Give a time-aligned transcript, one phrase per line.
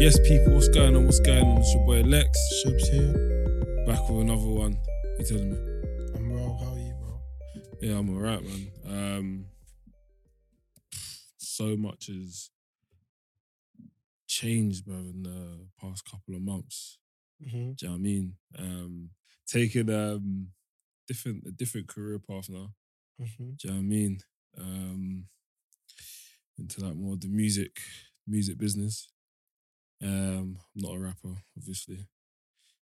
[0.00, 1.04] Yes, people, what's going on?
[1.04, 1.58] What's going on?
[1.58, 2.30] It's your boy Lex.
[2.64, 3.84] Shubs here.
[3.86, 4.78] Back with another one.
[5.18, 5.58] You telling me?
[6.16, 6.58] I'm well.
[6.58, 7.20] How are you, bro?
[7.82, 8.70] Yeah, I'm alright, man.
[8.88, 9.44] Um,
[11.36, 12.48] so much has
[14.26, 16.96] changed, bro, in the past couple of months.
[17.46, 17.72] Mm-hmm.
[17.72, 18.34] Do you know what I mean?
[18.58, 19.10] Um,
[19.46, 20.46] taking um
[21.08, 22.70] different a different career path now.
[23.20, 23.50] Mm-hmm.
[23.50, 24.18] Do you know what I mean?
[24.58, 25.24] Um,
[26.58, 27.80] into like more of the music,
[28.26, 29.10] music business.
[30.02, 32.06] Um, I'm not a rapper, obviously.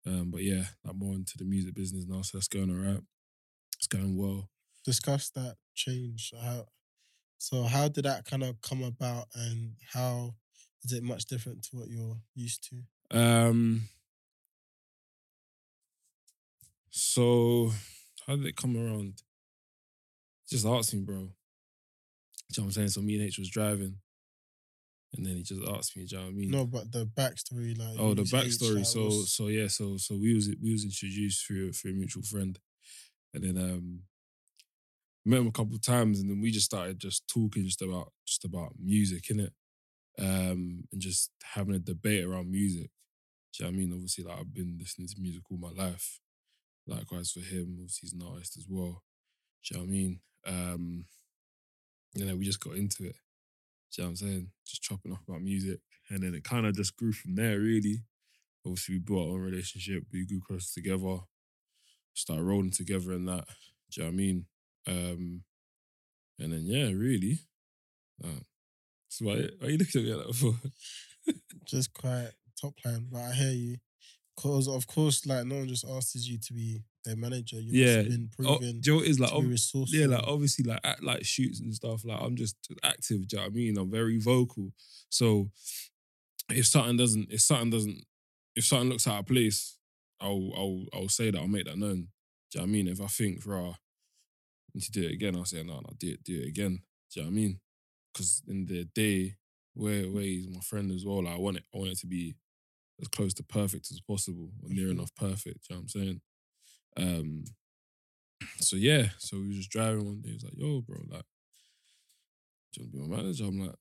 [0.06, 3.02] Um, but yeah, like more into the music business now, so that's going alright.
[3.78, 4.50] It's going well.
[4.86, 6.34] Discuss that change.
[6.42, 6.66] How,
[7.38, 10.36] so, how did that kind of come about, and how
[10.84, 13.18] is it much different to what you're used to?
[13.18, 13.84] Um,
[16.90, 17.72] so
[18.28, 19.22] how did it come around?
[20.50, 21.16] Just asking, bro.
[21.16, 21.24] You
[22.58, 22.88] know what I'm saying?
[22.90, 23.98] So me and H was driving,
[25.16, 26.06] and then he just asked me.
[26.06, 26.52] Do you know what I mean?
[26.52, 28.86] No, but the backstory, like Oh, the backstory.
[28.86, 32.24] So, what's- so yeah, so so we was we was introduced through through a mutual
[32.24, 32.60] friend,
[33.34, 34.04] and then um
[35.26, 38.12] met him a couple of times, and then we just started just talking just about
[38.26, 39.52] just about music, innit?
[40.18, 42.92] Um, and just having a debate around music.
[43.54, 43.94] Do you know what I mean?
[43.94, 46.20] Obviously, like I've been listening to music all my life.
[46.88, 49.04] Likewise for him, obviously he's an artist as well.
[49.64, 50.20] Do you know what I mean?
[50.46, 51.06] Um,
[52.16, 53.16] and then we just got into it.
[53.98, 54.48] You know what I'm saying?
[54.68, 55.80] Just chopping off about music.
[56.10, 58.04] And then it kind of just grew from there, really.
[58.66, 60.04] Obviously, we built our own relationship.
[60.12, 61.18] We grew close together.
[62.14, 63.46] Started rolling together and that.
[63.92, 64.46] Do you know what I mean?
[64.88, 65.44] Um,
[66.40, 67.40] and then, yeah, really.
[68.24, 68.46] Um,
[69.08, 70.54] so why, why are you looking at me like that for?
[71.66, 73.08] just quite top line.
[73.12, 73.78] But I hear you.
[74.40, 77.58] Cause of course, like no one just asks you to be their manager.
[77.60, 78.02] You've Yeah.
[78.04, 79.20] been Oh, proven do you know what?
[79.20, 82.06] Like, ob- yeah, like obviously, like at like shoots and stuff.
[82.06, 83.28] Like I'm just active.
[83.28, 83.78] Do you know what I mean?
[83.78, 84.72] I'm very vocal.
[85.10, 85.52] So
[86.50, 88.06] if something doesn't, if something doesn't,
[88.56, 89.78] if something looks out of place,
[90.22, 91.40] I'll I'll I'll say that.
[91.40, 92.08] I'll make that known.
[92.52, 92.88] Do you know what I mean?
[92.88, 93.74] If I think, rah,
[94.74, 96.82] need to do it again, I'll say no, no, do it, do it again.
[97.12, 97.60] Do you know what I mean?
[98.14, 99.36] Because in the day
[99.74, 102.08] where where he's my friend as well, like, I want it, I want it to
[102.08, 102.36] be
[103.02, 104.92] as close to perfect as possible, or near Mhm.
[104.92, 105.70] enough perfect.
[105.70, 106.22] You know what I'm saying?
[106.98, 107.44] Um,
[108.60, 110.30] so yeah, so we was just driving one day.
[110.30, 111.26] He was like, "Yo, bro, like,
[112.74, 113.76] do you want to be my manager?" I'm like,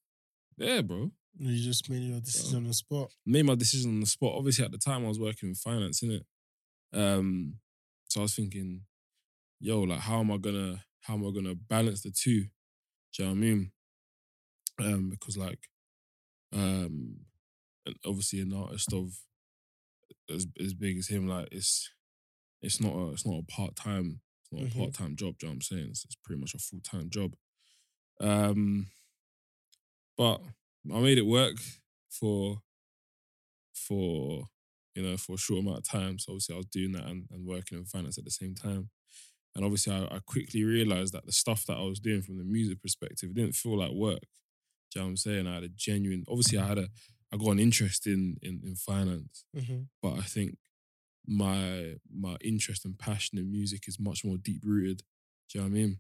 [0.56, 3.12] "Yeah, bro." You just made your decision on the spot.
[3.24, 4.34] Made my decision on the spot.
[4.36, 6.24] Obviously, at the time, I was working in finance, innit?
[6.92, 7.60] Um,
[8.08, 8.86] so I was thinking,
[9.60, 12.48] "Yo, like, how am I gonna, how am I gonna balance the two?
[13.12, 13.72] Do you know what I mean?
[14.80, 15.68] Um, because like,
[16.52, 17.26] um,
[18.04, 19.12] obviously an artist of
[20.28, 21.90] as as big as him, like, it's
[22.62, 24.72] it's not a it's not a part time it's not Mhm.
[24.72, 25.38] a part time job.
[25.38, 25.88] Do you know what I'm saying?
[25.90, 27.34] It's, it's pretty much a full time job.
[28.20, 28.88] Um,
[30.16, 30.40] but
[30.92, 31.56] I made it work
[32.10, 32.62] for
[33.74, 34.44] for
[34.94, 36.18] you know for a short amount of time.
[36.18, 38.90] So obviously I was doing that and, and working in finance at the same time.
[39.56, 42.44] And obviously I, I quickly realized that the stuff that I was doing from the
[42.44, 44.20] music perspective didn't feel like work.
[44.92, 45.46] Do you know what I'm saying?
[45.46, 46.88] I had a genuine obviously I had a
[47.32, 49.80] I got an interest in in, in finance Mm-hmm.
[50.02, 50.56] but I think
[51.26, 55.02] my my interest and passion in music is much more deep rooted.
[55.50, 55.98] Do you know what I mean?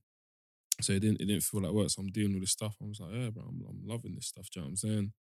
[0.80, 1.90] So it didn't it didn't feel like work.
[1.90, 2.76] So I'm doing all this stuff.
[2.82, 4.48] I was like, yeah, bro, I'm, I'm loving this stuff.
[4.50, 5.12] Do you know what I'm saying?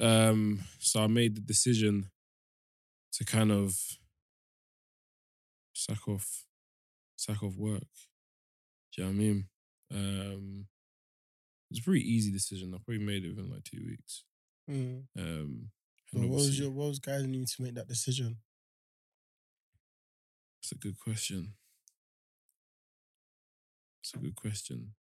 [0.00, 2.10] Um, so I made the decision
[3.12, 3.76] to kind of
[5.74, 6.44] sack off
[7.16, 7.88] sack off work.
[8.94, 9.44] Do you know what I mean?
[9.94, 10.66] Um,
[11.70, 12.74] it was a pretty easy decision.
[12.74, 14.24] I probably made it within like two weeks.
[14.70, 15.04] Mm.
[15.18, 15.70] Um,
[16.12, 18.36] what was your what was guiding you to make that decision?
[20.62, 21.54] That's a good question.
[24.02, 24.94] It's a good question.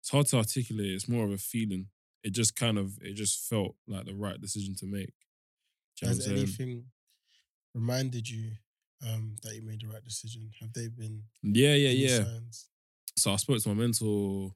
[0.00, 0.90] It's hard to articulate.
[0.90, 1.88] It's more of a feeling.
[2.22, 5.12] It just kind of, it just felt like the right decision to make.
[6.00, 6.84] You know Has anything
[7.74, 8.52] reminded you
[9.06, 10.50] um, that you made the right decision?
[10.60, 12.24] Have they been Yeah, yeah, yeah.
[12.24, 12.68] signs?
[13.16, 14.52] So I spoke to my mentor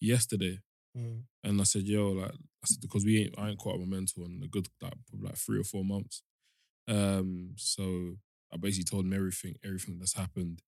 [0.00, 0.58] yesterday,
[0.96, 1.22] Mm.
[1.44, 3.88] and I said, "Yo, like, I said because we ain't, I ain't caught up with
[3.88, 6.22] my mentor in a good like like three or four months."
[6.88, 8.16] Um, so
[8.52, 10.62] I basically told him everything, everything that's happened.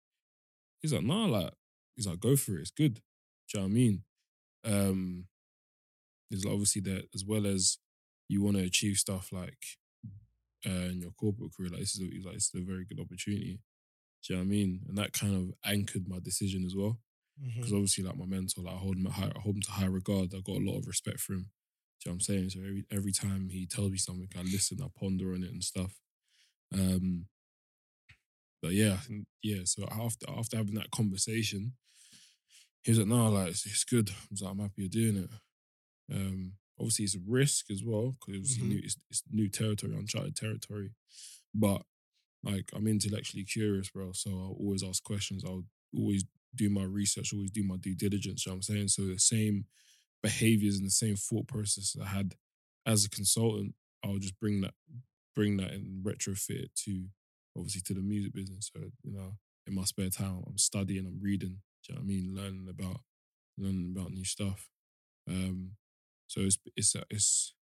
[0.80, 1.52] He's like, "Nah, like,
[1.96, 2.62] he's like, go for it.
[2.62, 2.96] It's good."
[3.50, 4.04] Do you know what I mean?
[4.64, 5.26] Um,
[6.30, 7.78] there's obviously that as well as
[8.28, 9.58] you want to achieve stuff like
[10.66, 11.70] uh, in your corporate career.
[11.70, 13.60] Like this is a, like this is a very good opportunity.
[14.24, 14.80] Do you know what I mean?
[14.88, 16.98] And that kind of anchored my decision as well
[17.42, 19.86] Because obviously like my mentor, like I hold him high, I hold him to high
[19.86, 20.34] regard.
[20.34, 21.50] I got a lot of respect for him.
[22.00, 22.50] Do you know what I'm saying?
[22.50, 25.62] So every every time he tells me something, I listen, I ponder on it and
[25.64, 25.98] stuff.
[26.74, 27.26] Um,
[28.62, 28.98] but yeah,
[29.42, 29.62] yeah.
[29.64, 31.74] So after after having that conversation,
[32.82, 35.16] he was like, "No, like it's, it's good." I was like, "I'm happy you're doing
[35.24, 35.30] it."
[36.14, 38.68] Um, obviously it's a risk as well because Mhm.
[38.68, 40.92] new, it's, it's new territory, uncharted territory.
[41.54, 41.82] But
[42.44, 44.12] like I'm intellectually curious, bro.
[44.12, 45.44] So I'll always ask questions.
[45.44, 45.64] I'll
[45.96, 48.44] always do my research, always do my due diligence.
[48.44, 48.88] You know what I'm saying?
[48.88, 49.66] So the same
[50.22, 52.34] behaviors and the same thought process I had
[52.86, 53.74] as a consultant,
[54.04, 54.74] I'll just bring that
[55.34, 57.06] bring that and retrofit it to
[57.56, 58.70] obviously to the music business.
[58.74, 59.36] So, you know,
[59.66, 62.34] in my spare time, I'm studying, I'm reading, do you know what I mean?
[62.34, 63.00] Learning about
[63.58, 64.68] learning about new stuff.
[65.28, 65.72] Um,
[66.26, 67.54] so it's it's a, it's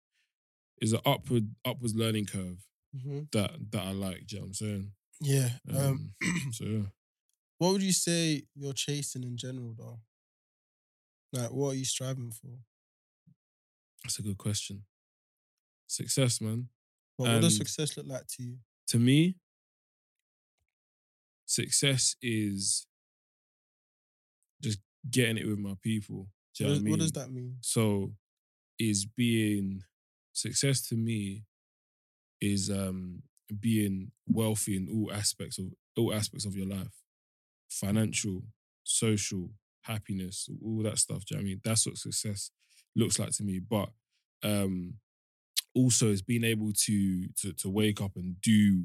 [0.79, 4.27] it's an upward upwards learning curve hmm that that I like.
[4.27, 4.93] Do you know what I'm saying?
[5.21, 5.51] Yeah.
[5.71, 6.83] Um, Um, so yeah,
[7.61, 10.01] what would you say you're chasing in general, though?
[11.31, 12.49] Like, what are you striving for?
[14.03, 14.83] that's a good question.
[15.87, 16.69] Success, man.
[17.19, 18.57] What, what does success look like to you?
[18.89, 19.37] To me,
[21.45, 22.87] success is
[24.63, 24.79] just
[25.11, 26.29] getting it with my people.
[26.57, 26.91] Do What, does, I mean?
[26.93, 27.57] what does that mean?
[27.61, 28.15] So
[28.79, 29.83] is being
[30.33, 31.45] success to me
[32.41, 33.23] is um
[33.61, 35.67] being wealthy in all aspects of
[35.99, 37.03] all aspects of your life.
[37.71, 38.43] Financial,
[38.85, 39.51] social,
[39.83, 41.25] happiness, all that stuff.
[41.25, 41.61] Do you know what I mean?
[41.65, 42.51] That's what success
[42.97, 43.61] looks like to me.
[43.61, 43.91] But
[44.43, 44.95] um
[45.75, 48.85] also is being able to to to wake up and do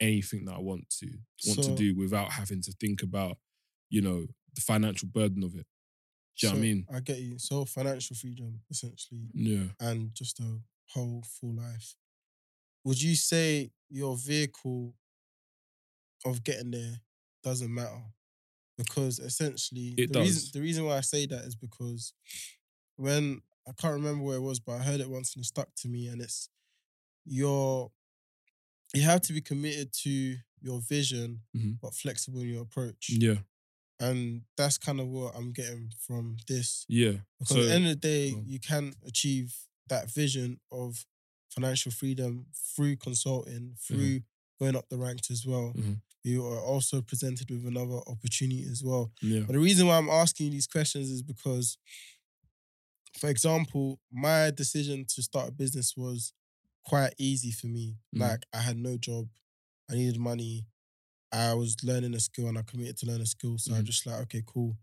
[0.00, 1.06] anything that I want to
[1.46, 3.38] want So- to do without having to think about,
[3.90, 5.66] you know, the financial burden of it.
[6.38, 6.86] Do you know what I mean?
[6.92, 7.38] I get you.
[7.38, 9.68] So, financial freedom, essentially, Yeah.
[9.80, 11.94] and just a whole full life.
[12.84, 14.96] Would you say your vehicle
[16.24, 17.00] of getting there
[17.44, 18.02] doesn't matter?
[18.76, 22.12] Because essentially, It the reason the reason why I say that is because
[22.96, 25.72] when I can't remember where it was, but I heard it once and it stuck
[25.76, 26.48] to me, and it's
[27.24, 27.92] your
[28.94, 31.78] you have to be committed to your vision, Mhm.
[31.80, 33.42] but flexible in your approach, Yeah.
[34.00, 36.84] and that's kind of what I'm getting from this.
[36.88, 37.20] Yeah.
[37.38, 39.54] Because So at the end of the day, you can achieve
[39.88, 41.06] that vision of
[41.50, 44.22] financial freedom through consulting, through
[44.60, 45.72] going up the ranks as well.
[45.74, 46.00] Mhm.
[46.24, 49.12] You are also presented with another opportunity as well.
[49.20, 49.40] yeah.
[49.46, 51.76] But the reason why I'm asking you these questions is because,
[53.18, 56.32] for example, my decision to start a business was
[56.84, 57.96] quite easy for me.
[58.14, 58.20] Mhm.
[58.20, 59.28] Like I had no job,
[59.90, 60.66] I needed money,
[61.30, 63.58] I was learning a skill and I committed to learn a skill.
[63.58, 63.84] So I Mhm.
[63.84, 64.78] just like, okay, cool.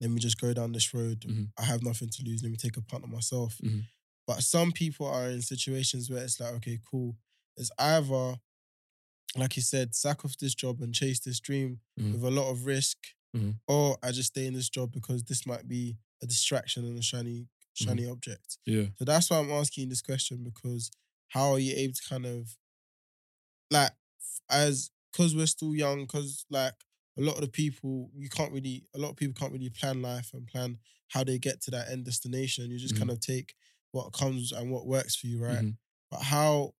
[0.00, 1.20] Let me just go down this road.
[1.20, 1.52] Mhm.
[1.58, 2.42] I have nothing to lose.
[2.42, 3.58] Let me take a punt on myself.
[3.62, 3.84] Mhm.
[4.26, 7.16] But some people are in situations where it's like, okay, cool.
[7.56, 8.40] It's either,
[9.38, 12.12] like you said, sack off this job and chase this dream Mhm.
[12.12, 12.98] with a lot of risk,
[13.34, 13.60] Mhm.
[13.68, 17.02] or I just stay in this job because this might be a distraction and a
[17.02, 18.12] shiny, shiny Mm-hmm.
[18.12, 18.58] object.
[18.66, 18.86] Yeah.
[18.98, 20.90] So that's why I'm asking this question because
[21.28, 22.56] how are you able to kind of
[23.70, 23.92] like
[24.50, 26.74] as because we're still young, because like
[27.18, 30.02] a lot of the people you can't really a lot of people can't really plan
[30.02, 30.78] life and plan
[31.08, 32.70] how they get to that end destination.
[32.70, 32.98] You just Mhm.
[32.98, 33.54] kind of take
[33.92, 35.64] what comes and what works for you, right?
[35.64, 35.78] Mhm.
[36.10, 36.74] But how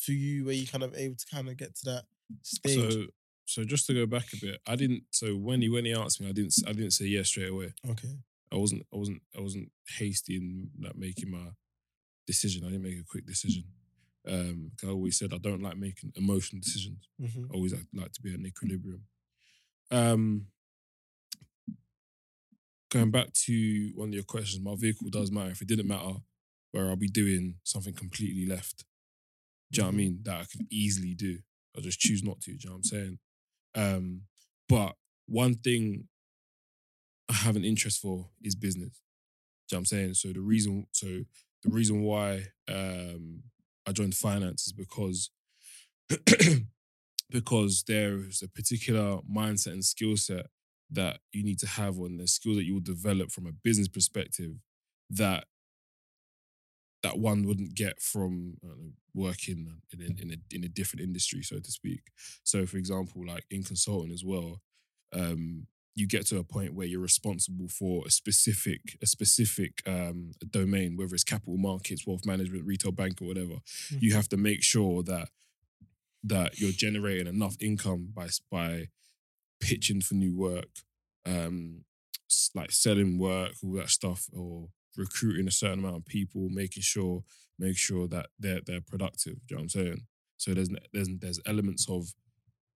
[0.00, 2.04] for you where you kind of able to kind of get to that
[2.42, 2.92] stage?
[2.92, 3.06] So
[3.46, 5.04] so just to go back a bit, I didn't.
[5.10, 7.72] So when he when he asked me, I didn't I didn't say yes straight away.
[7.90, 8.16] okay.
[8.52, 11.52] I wasn't I wasn't I wasn't hasty in like making my
[12.26, 12.64] decision.
[12.64, 13.64] I didn't make a quick decision.
[14.26, 17.08] Um, I always said I don't like making emotional decisions.
[17.18, 19.04] hmm I always like, like to be in equilibrium.
[19.90, 20.46] Um,
[22.90, 25.50] going back to one of your questions, my vehicle does matter.
[25.50, 26.16] If it didn't matter,
[26.72, 28.84] where I'll be doing something completely left.
[29.72, 29.96] Do you know what I Mhm.
[29.96, 30.22] mean?
[30.22, 31.38] That I could easily do.
[31.76, 32.52] I just choose not to.
[32.52, 33.18] Do you know what I'm saying?
[33.74, 34.22] Um,
[34.68, 34.96] but
[35.26, 36.08] one thing
[37.28, 39.00] I have an interest for is business.
[39.68, 40.14] Do you know what I'm saying?
[40.14, 43.42] So the reason, so the reason why um,
[43.86, 45.30] I joined finance is because
[47.30, 50.46] because there is a particular mindset and skill set
[50.90, 53.88] that you need to have on the skill that you will develop from a business
[53.88, 54.52] perspective
[55.10, 55.44] that
[57.02, 61.42] that one wouldn't get from know, working in a, in a in a different industry,
[61.42, 62.02] so to speak.
[62.44, 64.60] So, for example, like in consulting as well,
[65.12, 70.32] um, you get to a point where you're responsible for a specific a specific um,
[70.50, 73.54] domain, whether it's capital markets, wealth management, retail bank, or whatever.
[73.90, 74.02] Mhm.
[74.02, 75.28] You have to make sure that
[76.24, 78.88] that you're generating enough income by by
[79.60, 80.68] pitching for new work,
[81.26, 81.84] um,
[82.54, 87.22] like selling work, all that stuff, or recruiting a certain amount of people, making sure
[87.58, 89.34] make sure that they're they're productive.
[89.46, 90.00] Do you know what I'm saying?
[90.36, 92.14] So there's there's there's elements of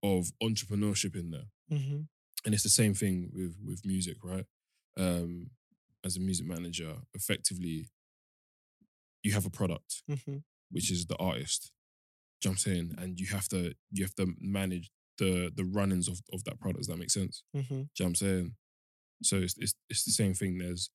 [0.03, 1.47] of entrepreneurship in there,
[1.79, 2.01] hmm
[2.45, 4.47] and it's the same thing with with music, right?
[4.97, 5.51] Um,
[6.05, 7.89] as a music manager, effectively,
[9.23, 10.39] you have a product hmm
[10.71, 11.71] which is the artist.
[12.41, 12.95] Do you know what I'm saying?
[12.99, 16.79] And you have to you have to manage the the runnings of, of that product.
[16.81, 17.45] Does that make sense?
[17.55, 18.55] hmm Do you know what I'm saying?
[19.23, 20.59] So it's, it's it's the same thing.
[20.59, 20.91] There's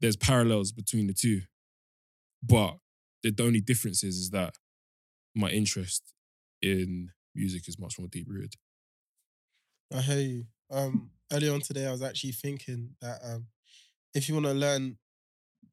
[0.00, 1.42] there's parallels between the two.
[2.42, 2.76] But
[3.22, 4.54] the, the only difference is, is that
[5.34, 6.12] my interest
[6.62, 8.54] in music is much more deep rooted.
[9.94, 10.44] I hear you.
[10.70, 13.46] Um, earlier on today, I was actually thinking that um,
[14.14, 14.96] if you want to learn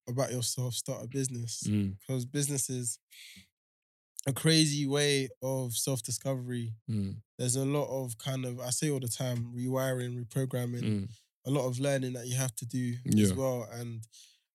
[0.07, 3.00] about yourself, start a business Mm, because business is
[4.27, 6.74] a crazy way of self discovery.
[6.89, 11.10] mm, There's a lot of kind of I say all the time rewiring, reprogramming, mm.
[11.45, 13.23] A lot of learning that you have to do Yeah.
[13.23, 13.63] as well.
[13.71, 14.05] And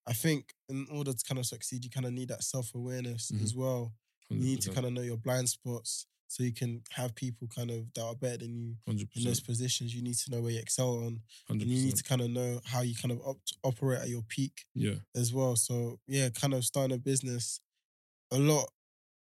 [0.07, 3.30] I think in order to kind of succeed, you kind of need that self awareness
[3.30, 3.42] Mhm.
[3.42, 3.95] as well.
[4.30, 7.71] You need to kind of know your blind spots so you can have people kind
[7.71, 9.95] of that are better than you 100%, in those positions.
[9.95, 12.61] You need to know where you excel on, and you need to kind of know
[12.64, 14.97] how you kind of op- operate at your peak Yeah.
[15.14, 15.57] as well.
[15.57, 17.61] So yeah, kind of starting a business,
[18.30, 18.71] a lot.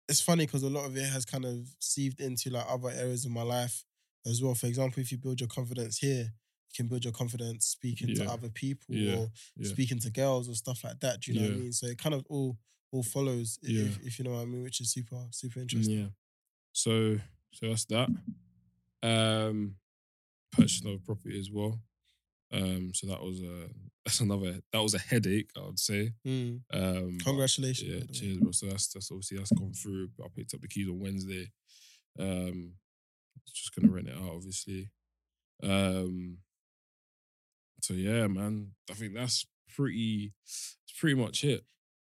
[0.10, 3.24] It's funny because a lot of it has kind of seeped into like other areas
[3.24, 3.86] of my life
[4.26, 4.56] as well.
[4.56, 6.34] For example, if you build your confidence here,
[6.72, 9.16] you can build your confidence speaking to other people Yeah.
[9.18, 9.70] or Yeah.
[9.70, 11.22] speaking to girls or stuff like that.
[11.22, 11.74] Do you know what I mean?
[11.74, 12.58] So it kind of all
[12.94, 13.84] all follows, Yeah.
[13.86, 16.00] if, if you know what I mean, which is super super interesting.
[16.00, 16.08] Yeah.
[16.74, 17.18] So
[17.54, 18.10] so that's that.
[19.04, 19.76] Um
[20.52, 21.80] purchased another property as well.
[22.52, 23.70] Um so that was a
[24.06, 26.14] that's another that was a headache, I would say.
[26.26, 26.62] Mm.
[26.74, 27.90] Um but- Congratulations.
[27.90, 28.14] Yeah, by the way.
[28.20, 28.52] cheers, bro.
[28.52, 30.10] So that's that's obviously that's gone through.
[30.24, 31.52] I picked up the keys on Wednesday.
[32.20, 32.74] Um
[33.54, 34.90] just gonna rent it out, obviously.
[35.64, 36.38] Um
[37.82, 38.72] so yeah, man.
[38.90, 39.46] I think that's
[39.76, 41.64] pretty that's pretty much it.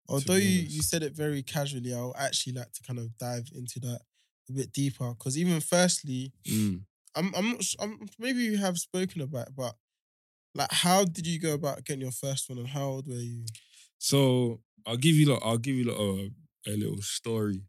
[0.07, 3.49] Although you, you said it very casually, I would actually like to kind of dive
[3.55, 4.01] into that
[4.49, 5.13] a bit deeper.
[5.13, 6.81] Because even firstly, Mm.
[7.15, 9.75] I'm I'm not s- I'm maybe you have spoken about, it, but
[10.55, 13.45] like, how did you go about getting your first one, and how old were you?
[13.97, 17.63] So I'll give you like I'll give you like a, a little story.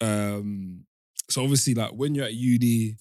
[0.00, 0.84] Um,
[1.28, 2.96] so obviously, like when you're at uni, do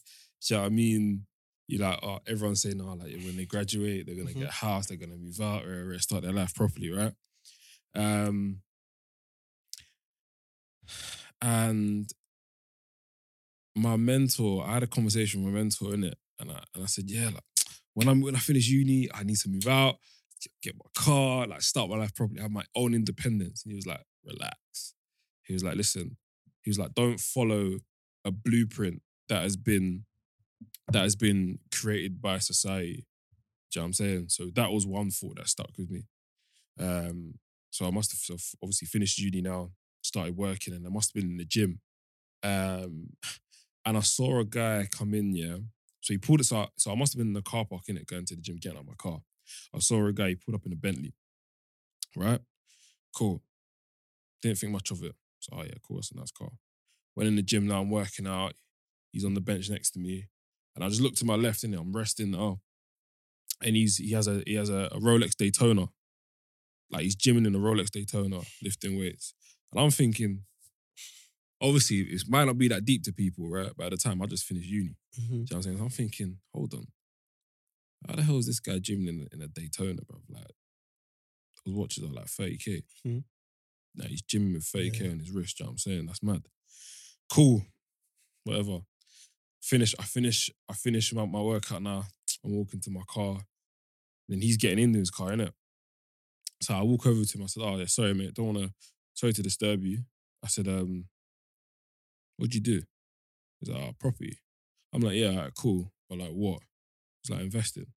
[0.50, 1.26] you know what I mean?
[1.68, 4.40] You're like, oh, everyone's saying, oh, like when they graduate, they're gonna Mhm.
[4.42, 7.14] get a house, they're gonna move out, or, or start their life properly, right?
[7.96, 8.62] Um,
[11.42, 12.10] and
[13.76, 16.88] my mentor, I had a conversation with my mentor in it, and I and I
[16.88, 17.44] said, yeah, like
[17.94, 19.98] when I'm when I finish uni, I need to move out,
[20.42, 23.64] get- get my car, like start my life properly, have my own independence.
[23.64, 24.94] And he was like, relax.
[25.44, 26.18] He was like, listen,
[26.62, 27.80] he was like, don't follow
[28.24, 30.06] a blueprint that has been
[30.92, 33.06] that has been created by society.
[33.72, 34.26] Do you know what I'm saying?
[34.30, 36.04] So that was one thought that stuck with me.
[36.80, 37.36] Um,
[37.72, 41.32] so I must have obviously finished uni now, started working, and I must have been
[41.32, 41.82] in the gym.
[42.44, 43.10] Um,
[43.86, 45.58] and I saw a guy come in, yeah.
[46.02, 46.70] So he pulled us out.
[46.78, 48.58] So I must have been in the car park in it, going to the gym,
[48.58, 49.20] getting out of my car.
[49.76, 51.14] I saw a guy, he pulled up in a Bentley.
[52.16, 52.40] Right?
[53.16, 53.42] Cool.
[54.42, 55.16] Didn't think much of it.
[55.40, 56.52] So, oh yeah, cool, that's a nice car.
[57.16, 58.54] Went in the gym now, I'm working out.
[59.12, 60.28] He's on the bench next to me.
[60.76, 62.36] And I just looked to my left and I'm resting.
[62.36, 62.60] Oh.
[63.64, 65.88] And he's he has a he has a, a Rolex Daytona.
[66.92, 69.34] Like he's gymming in a Rolex Daytona, lifting weights.
[69.72, 70.44] And I'm thinking,
[71.62, 73.76] obviously, it might not be that deep to people, right?
[73.76, 74.96] By the time, I just finished uni.
[75.20, 75.30] Mhm.
[75.30, 75.78] You know what I'm saying?
[75.78, 76.88] So I'm thinking, hold on.
[78.08, 80.20] How the hell is this guy gymming in, in a Daytona, bro?
[80.30, 80.52] Like,
[81.66, 82.84] those watches are like 30k.
[83.08, 83.24] Mhm.
[83.96, 85.12] Now he's gymming with 30k Yeah.
[85.12, 86.06] on his wrist, you know what I'm saying?
[86.06, 86.44] That's mad.
[87.32, 87.66] Cool.
[88.44, 88.82] Whatever.
[89.66, 92.04] Finish, I finish, I finish my, my workout now.
[92.44, 93.40] I'm walking to my car.
[94.30, 95.54] Then he's getting into his car, innit?
[96.62, 97.44] So I walk over to him.
[97.44, 98.36] I said, Oh, yeah, sorry, mate.
[98.36, 98.74] Don't want to,
[99.16, 100.04] sorry to disturb you.
[100.44, 101.06] I said, um,
[102.38, 102.84] what'd you do?
[103.60, 104.38] He's like, oh, property.
[104.94, 105.92] I'm like, yeah, right, cool.
[106.08, 106.60] But like, what?
[107.24, 107.88] He's like, investing.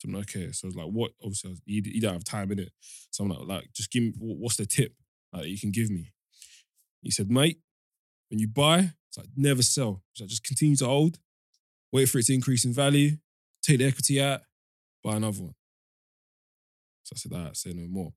[0.00, 0.52] So I'm like, okay.
[0.52, 1.12] So I was like, what?
[1.22, 2.72] Obviously, was, he, he don't have time in it.
[3.10, 4.92] So I'm like, like, just give me, what's the tip
[5.32, 6.12] that you can give me?
[7.00, 7.60] He said, mate,
[8.28, 10.02] when you buy, it's like, never sell.
[10.20, 11.18] Like, just continue to hold,
[11.92, 13.16] wait for it to increase in value,
[13.62, 14.40] take the equity out,
[15.02, 15.54] buy another one.
[17.04, 18.12] So I said, right, say no more.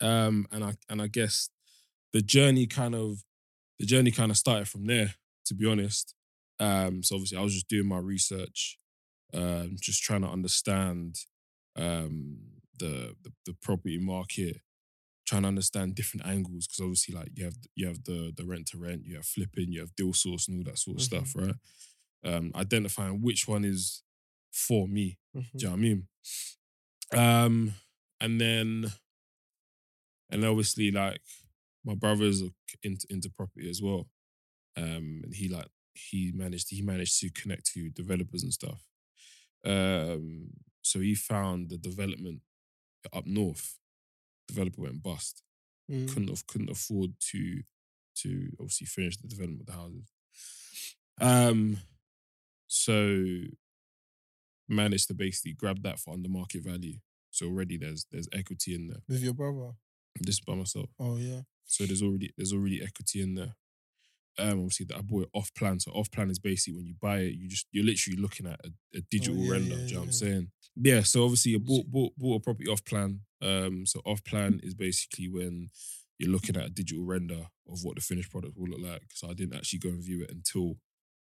[0.00, 1.48] Um, and I and I guess
[2.12, 3.24] the journey kind of
[3.78, 5.14] the journey kind of started from there,
[5.46, 6.14] to be honest.
[6.60, 8.78] Um, so obviously I was just doing my research,
[9.34, 11.16] um, just trying to understand
[11.76, 12.38] um
[12.78, 14.58] the, the the property market,
[15.26, 18.66] trying to understand different angles because obviously like you have you have the the rent
[18.68, 21.34] to rent, you have flipping, you have deal source and all that sort of stuff,
[21.36, 21.54] right?
[22.24, 24.02] Um, identifying which one is
[24.52, 25.18] for me.
[25.36, 25.42] Mhm.
[25.56, 26.08] Do you know what I mean?
[27.12, 27.74] Um,
[28.20, 28.92] and then,
[30.30, 31.20] and obviously, like
[31.84, 32.42] my brother's
[32.82, 34.08] into into property as well.
[34.76, 38.82] Um, and he like he managed he managed to connect to developers and stuff.
[39.64, 40.48] Um,
[40.82, 42.40] so he found the development
[43.12, 43.78] up north.
[44.52, 45.42] Developer went bust.
[45.90, 46.08] Mm.
[46.08, 47.62] Couldn't have, couldn't afford to
[48.22, 50.12] to obviously finish the development of the houses.
[51.20, 51.78] Um,
[52.68, 53.24] so
[54.68, 56.98] managed to basically grab that for under market value.
[57.30, 59.00] So already there's there's equity in there.
[59.08, 59.72] With your brother.
[60.20, 60.90] This is by myself.
[61.00, 61.40] Oh yeah.
[61.64, 63.54] So there's already there's already equity in there.
[64.38, 65.80] Um, obviously that I bought it off plan.
[65.80, 68.60] So off plan is basically when you buy it, you just you're literally looking at
[68.64, 69.74] a, a digital Oh, yeah, render.
[69.74, 70.50] yeah, do you know what I'm saying?
[70.76, 71.02] Yeah.
[71.02, 73.20] So obviously you bought bought bought a property off plan.
[73.42, 75.68] Um, so off plan is basically when
[76.18, 79.02] you're looking at a digital render of what the finished product will look like.
[79.12, 80.76] So I didn't actually go and view it until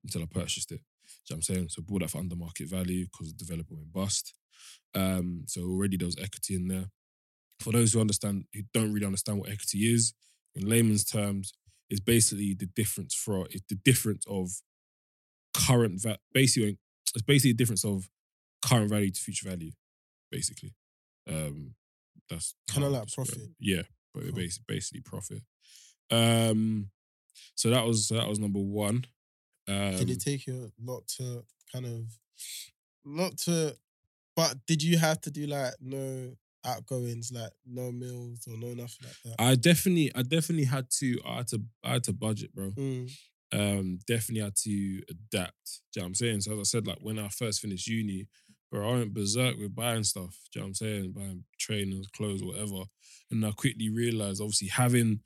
[0.04, 0.82] until I purchased it.
[1.30, 1.70] You know I'm saying?
[1.70, 4.34] So bought that for under market value because the developer went bust.
[4.94, 6.86] Um, so already there was equity in there.
[7.60, 10.14] For those who understand, who don't really understand what equity is,
[10.56, 11.54] in layman's terms,
[11.90, 14.50] is basically the difference for it's the difference of
[15.54, 16.78] current va- basically
[17.16, 18.08] it's basically the difference of
[18.62, 19.72] current value to future value,
[20.32, 20.74] basically.
[21.28, 21.74] Um,
[22.30, 23.38] that's Kinda how I like profit.
[23.38, 23.50] it.
[23.60, 23.82] Yeah,
[24.14, 24.32] but Cool.
[24.34, 25.42] basically basically profit.
[26.12, 26.90] Um,
[27.56, 29.06] so that was that was number one.
[29.68, 32.06] Um, Did it take you a lot to kind of
[33.06, 33.76] not to
[34.36, 36.34] but did you have to do like no
[36.66, 39.36] outgoings, like no meals or no nothing like that?
[39.38, 42.72] I definitely, I definitely had to, I had to, I had to budget, bro.
[42.72, 43.12] Mm,
[43.52, 45.82] Um, definitely had to adapt.
[45.92, 46.42] Do you know what I'm saying?
[46.42, 48.28] So as I said, like when I first finished uni,
[48.72, 50.38] bro, I went berserk with buying stuff.
[50.54, 51.12] Do you know what I'm saying?
[51.12, 52.84] Buying trainers, clothes, whatever.
[53.32, 55.22] And I quickly realized, obviously, having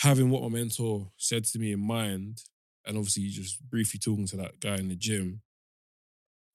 [0.00, 2.38] having what my mentor said to me in mind,
[2.86, 5.42] and obviously just briefly talking to that guy in the gym,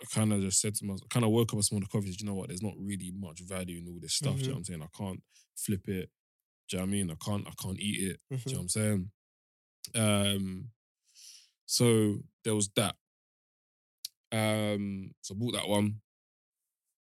[0.02, 2.26] I kind of just said to myself, kind of woke up a small coffee, you
[2.26, 4.36] know what, there's not really much value in all this stuff.
[4.36, 4.82] Do you know what I'm saying?
[4.84, 5.22] I can't
[5.58, 6.10] flip it.
[6.70, 7.12] Do you know what I mean?
[7.12, 8.20] I can't, I can't eat it.
[8.30, 8.46] Do you mhm.
[8.46, 9.12] know what I'm saying?
[9.96, 10.70] Um,
[11.66, 12.96] so there was that.
[14.32, 16.02] Um, so I bought that one.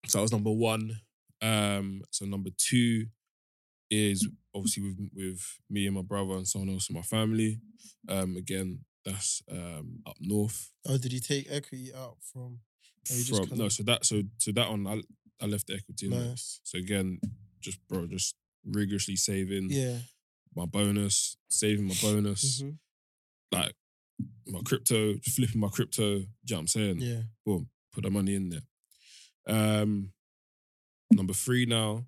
[0.08, 1.00] So that was number one.
[1.42, 3.08] Um, so number two
[3.90, 7.60] is obviously with with me and my brother and someone else in my family.
[8.10, 10.72] Um, again, that's um up north.
[10.86, 12.60] Oh, did you take equity out from
[13.06, 15.02] From, kinda- no, so that so so that one I
[15.42, 16.60] I left the equity nice?
[16.64, 17.20] So again,
[17.62, 20.00] just bro, just rigorously saving Yeah.
[20.56, 22.62] my bonus, saving my bonus.
[22.62, 22.78] mhm,
[23.52, 23.76] like
[24.48, 26.20] my crypto, flipping my crypto.
[26.20, 27.00] Do you know what I'm saying?
[27.00, 27.22] Yeah.
[27.46, 28.64] Boom, put the money in there.
[29.48, 30.12] Um,
[31.12, 32.06] number three now.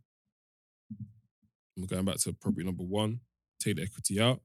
[1.77, 3.21] I'm going back to property number one.
[3.59, 4.41] Take the equity out.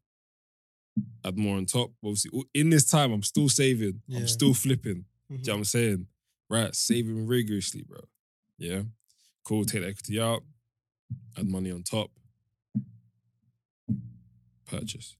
[1.24, 1.90] Add more on top.
[2.04, 4.00] Obviously, in this time, I'm still saving.
[4.06, 4.20] Yeah.
[4.20, 5.04] I'm still flipping.
[5.28, 6.06] Do you know what I'm saying?
[6.48, 8.00] Right, saving rigorously, bro.
[8.58, 8.82] Yeah.
[9.44, 9.64] Cool.
[9.64, 10.42] Take the equity out.
[11.36, 12.10] Add money on top.
[14.66, 15.16] Purchase.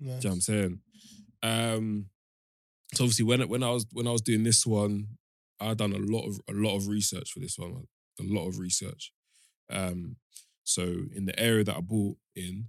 [0.00, 0.80] Do you know what I'm saying?
[1.42, 2.06] Um,
[2.94, 5.08] so obviously when when I was when I was doing this one,
[5.60, 7.86] I done a lot of a lot of research for this one,
[8.20, 9.12] a lot of research.
[9.70, 10.16] Um,
[10.64, 10.82] so
[11.14, 12.66] in the area that I bought in,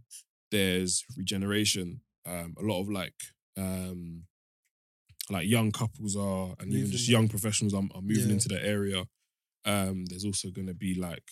[0.52, 2.02] there's regeneration.
[2.26, 3.14] Um, a lot of like
[3.58, 4.24] um,
[5.30, 8.34] like young couples are, and even just young professionals are, are moving Yeah.
[8.34, 9.06] into the area.
[9.66, 11.30] Um, there's also going to be like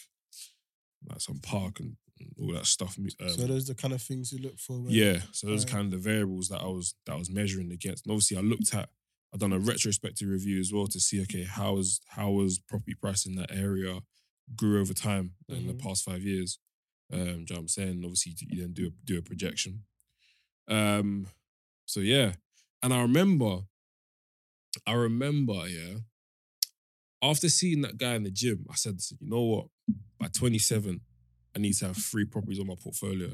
[1.10, 1.95] like some park and
[2.39, 2.97] all that stuff.
[2.97, 4.84] Um, so those are the kind of things you look for.
[4.88, 5.71] Yeah, so those are Right.
[5.73, 8.06] kind of the variables that I was that I was measuring against.
[8.06, 8.89] And obviously, I looked at,
[9.34, 12.94] I done a retrospective review as well to see, okay, how was how was property
[12.94, 14.00] price in that area
[14.56, 15.80] grew over time in the Mhm.
[15.82, 16.60] past five years.
[17.12, 18.02] Um, do you know what I'm saying?
[18.04, 19.84] Obviously, you then do a, do a projection.
[20.68, 21.28] Um,
[21.86, 22.36] so yeah,
[22.82, 23.68] and I remember,
[24.86, 26.00] I remember, yeah.
[27.22, 29.68] After seeing that guy in the gym, I said, you know what?
[30.20, 31.02] By 27,
[31.56, 33.34] I need to have three properties on my portfolio.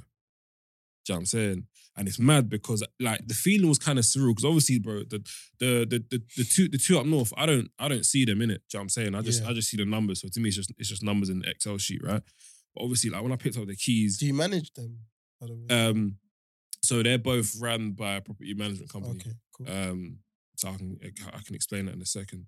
[1.05, 1.67] Do you know what I'm saying?
[1.95, 5.19] And it's mad because like the feeling was kind of surreal because obviously, bro, the,
[5.59, 8.41] the the the the two the two up north, I don't I don't see them
[8.41, 8.61] in it.
[8.69, 9.15] Do you know what I'm saying?
[9.15, 9.49] I just Yeah.
[9.49, 10.21] I just see the numbers.
[10.21, 12.21] So to me, it's just it's just numbers in the Excel sheet, right?
[12.73, 14.99] But obviously, like when I picked up the keys, Do you manage them?
[15.39, 15.87] By the way?
[15.89, 16.17] um,
[16.81, 19.19] so they're both ran by a property management company.
[19.19, 19.31] okay.
[19.55, 19.69] Cool.
[19.69, 20.17] Um,
[20.55, 22.47] so I can I can explain that in a second.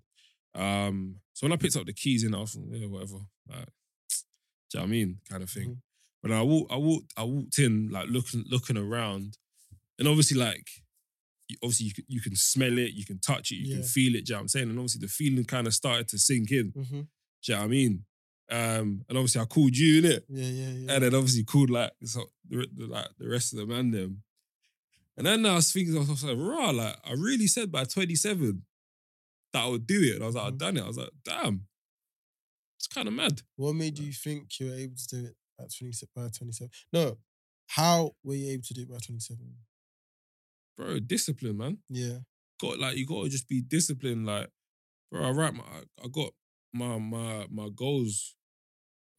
[0.54, 3.18] Um, so when I picked up the keys in, I was like, yeah, whatever.
[3.48, 3.68] Like,
[4.70, 5.18] do you know what I mean?
[5.28, 5.82] Kind of thing.
[6.28, 9.38] But I walked, I walked, I walked in, like looking, looking around,
[9.98, 10.66] and obviously, like,
[11.62, 14.26] obviously, you can, you can smell it, you can touch it, you can feel it.
[14.26, 14.68] Do you know what I'm saying?
[14.70, 16.70] And obviously, the feeling kind of started to sink in.
[16.70, 17.00] Do hmm
[17.46, 18.04] you know what I mean?
[18.50, 20.24] Um, and obviously, I called you in it.
[20.28, 20.92] Yeah, yeah, yeah.
[20.94, 24.22] And then obviously called like so the, the like the rest of the man them.
[25.16, 28.62] And then I was thinking, I was like, raw, like I really said by 27
[29.52, 30.16] that I would do it.
[30.16, 30.58] And I was like, I've Mhm.
[30.58, 30.82] done it.
[30.84, 31.66] I was like, damn.
[32.78, 33.42] It's kind of mad.
[33.56, 36.70] What made you think you were able to do it at 27 by 27?
[36.92, 37.18] No.
[37.68, 39.38] How were you able to do it by 27?
[40.76, 41.78] Bro, discipline, man.
[41.88, 42.18] Yeah.
[42.60, 44.26] Got like you gotta just be disciplined.
[44.26, 44.48] Like,
[45.10, 45.64] bro, I write my
[46.02, 46.30] I got
[46.72, 48.34] my my my goals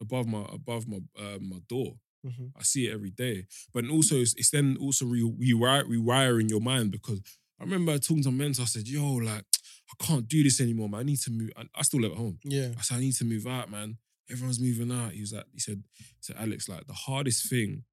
[0.00, 1.94] above my above my uh, my door.
[2.24, 3.46] hmm I see it every day.
[3.72, 7.20] But also, it's, it's then also re- rewire, rewiring your mind because
[7.60, 8.62] I remember talking to my mentor.
[8.62, 9.44] I said, "Yo, like,
[9.90, 11.00] I can't do this anymore, man.
[11.00, 12.38] I need to move." I, I still live at home.
[12.44, 12.70] Yeah.
[12.78, 13.98] I said, "I need to move out, man.
[14.30, 15.12] Everyone's moving out.
[15.12, 15.82] He was like, he said,
[16.24, 17.84] to Alex, like the hardest thing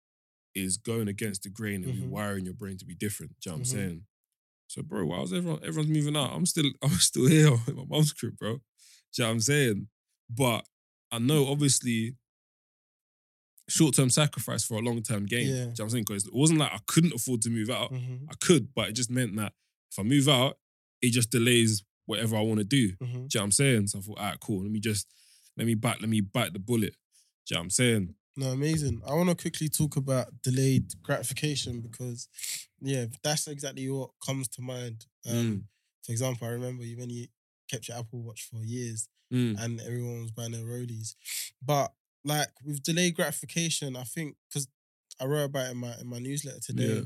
[0.54, 2.10] is going against the grain and Mhm.
[2.10, 3.32] rewiring your brain to be different.
[3.42, 3.72] Do you know what Mhm.
[3.74, 4.06] I'm saying?
[4.68, 6.32] So, bro, why was everyone everyone's moving out?
[6.34, 8.56] I'm still I'm still here in my mom's crib, bro.
[8.56, 8.62] Do
[9.18, 9.88] you know what I'm saying?
[10.30, 10.68] But
[11.12, 12.16] I know obviously
[13.68, 15.48] short-term sacrifice for a long-term gain.
[15.48, 15.54] Yeah.
[15.54, 16.04] Do you know what I'm saying?
[16.08, 17.92] Because it wasn't like I couldn't afford to move out.
[17.92, 19.54] Mhm, I could, but it just meant that
[19.92, 20.60] if I move out,
[21.02, 22.92] it just delays whatever I want to do.
[22.98, 22.98] mhm.
[22.98, 23.88] Do you know what I'm saying?
[23.88, 24.62] So I thought, all right, cool.
[24.62, 25.08] Let me just
[25.58, 26.96] let me bite, let me bite the bullet.
[27.46, 28.16] Do you know what I'm saying?
[28.38, 29.02] No, amazing.
[29.08, 32.28] I want to quickly talk about delayed gratification because,
[32.82, 35.06] yeah, that's exactly what comes to mind.
[35.30, 35.68] Um,
[36.06, 37.28] For example, I remember you when you
[37.72, 39.60] kept your Apple Watch for years Mm.
[39.60, 41.16] and everyone was buying their rollies.
[41.60, 41.92] But
[42.24, 44.68] like with delayed gratification, I think because
[45.20, 47.02] I wrote about it in my in my newsletter today, Yeah.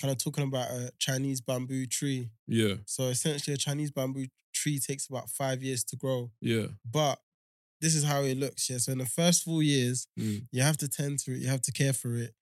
[0.00, 2.30] kind of talking about a Chinese bamboo tree.
[2.46, 6.30] Yeah, So essentially, a Chinese bamboo tree takes about five years to grow.
[6.40, 7.18] yeah, But
[7.80, 8.68] this is how it looks.
[8.70, 8.78] Yeah.
[8.78, 10.46] So in the first four years, Mm.
[10.50, 11.38] you have to tend to it.
[11.42, 12.32] You have to care for it.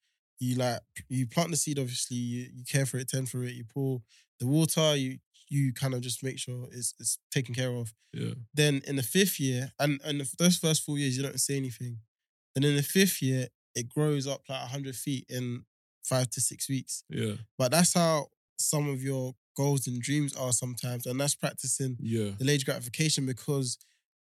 [0.40, 1.78] You like you plant the seed.
[1.78, 3.54] Obviously, you, you care for it, tend for it.
[3.54, 4.02] You pour
[4.40, 4.96] the water.
[4.96, 5.18] You
[5.48, 7.92] you kind of just make sure it's it's taken care of.
[8.12, 11.38] yeah, Then in the fifth year, and and the, those first four years, you don't
[11.40, 11.98] say anything.
[12.54, 15.64] Then in the fifth year, it grows up like hundred feet in
[16.04, 17.04] five to six weeks.
[17.08, 21.96] yeah, But that's how some of your goals and dreams are sometimes, and that's practicing
[22.00, 23.78] yeah, the delayed gratification because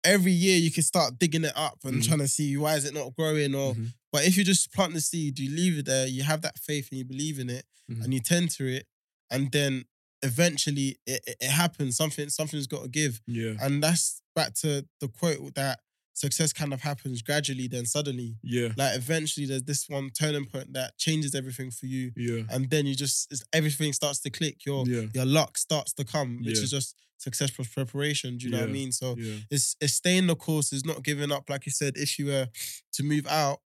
[0.04, 2.06] every year you can start digging it up and Mhm.
[2.06, 3.92] trying to see why is it not growing or Mhm.
[4.12, 6.88] but if you just plant the seed you leave it there you have that faith
[6.90, 8.02] and you believe in it Mhm.
[8.04, 8.86] and you tend to it
[9.30, 9.84] and then
[10.22, 14.86] eventually it, it, it happens something something's got to give yeah, and that's back to
[15.00, 15.80] the quote that
[16.14, 20.72] success kind of happens gradually then suddenly yeah, like eventually there's this one turning point
[20.72, 24.64] that changes everything for you yeah, and then you just it's, everything starts to click
[24.66, 26.64] your yeah, your luck starts to come which Yeah.
[26.64, 29.94] is just success plus preparation do you know what I mean so yeah, it's it's
[29.94, 31.48] staying the course, it's not giving up.
[31.48, 32.48] Like you said, if you were
[32.94, 33.60] to move out,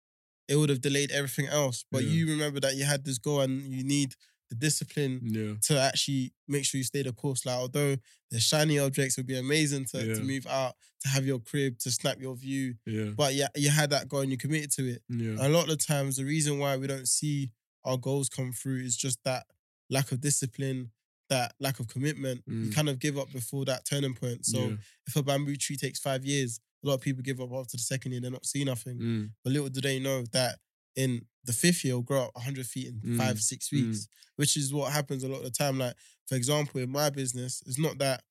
[0.47, 1.85] it would have delayed everything else.
[1.91, 2.13] But Yeah.
[2.15, 4.15] you remember that you had this goal and you need
[4.53, 7.45] the discipline yeah, to actually make sure you stay the course.
[7.45, 7.95] Like although
[8.31, 10.15] the shiny objects would be amazing to, Yeah.
[10.15, 12.75] to move out, to have your crib, to snap your view.
[12.85, 15.01] yeah, But yeah, you had that goal and you committed to it.
[15.09, 17.51] yeah, A lot of the times, the reason why we don't see
[17.83, 19.45] our goals come through is just that
[19.89, 20.91] lack of discipline,
[21.29, 22.43] that lack of commitment.
[22.47, 22.73] You Mm.
[22.75, 24.45] kind of give up before that turning point.
[24.45, 24.75] So yeah,
[25.07, 27.83] if a bamboo tree takes five years, a lot of people give up after the
[27.83, 28.97] second year, they're not seeing nothing.
[28.99, 30.59] mm, But little do they know that
[30.95, 33.73] in the fifth year, it'll grow up 100 feet in Mm, five, six mm.
[33.87, 35.77] weeks, which is what happens a lot of the time.
[35.79, 35.95] Like,
[36.27, 38.23] for example, in my business, it's not that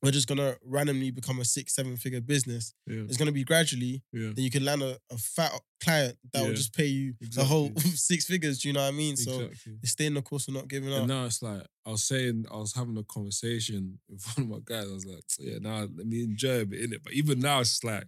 [0.00, 2.72] we're just gonna randomly become a six, seven figure business.
[2.86, 4.02] yeah, It's gonna be gradually.
[4.12, 5.50] yeah, Then you can land a, a fat
[5.82, 8.60] client that will just pay you the whole six figures.
[8.60, 9.16] Do you know what I mean?
[9.16, 9.78] So exactly.
[9.82, 11.00] it's staying the course and not giving up.
[11.00, 14.50] And now it's like I was saying, I was having a conversation with one of
[14.50, 14.88] my guys.
[14.88, 17.02] I was like, yeah, now let me enjoy a bit in it.
[17.02, 18.06] But even now, it's like,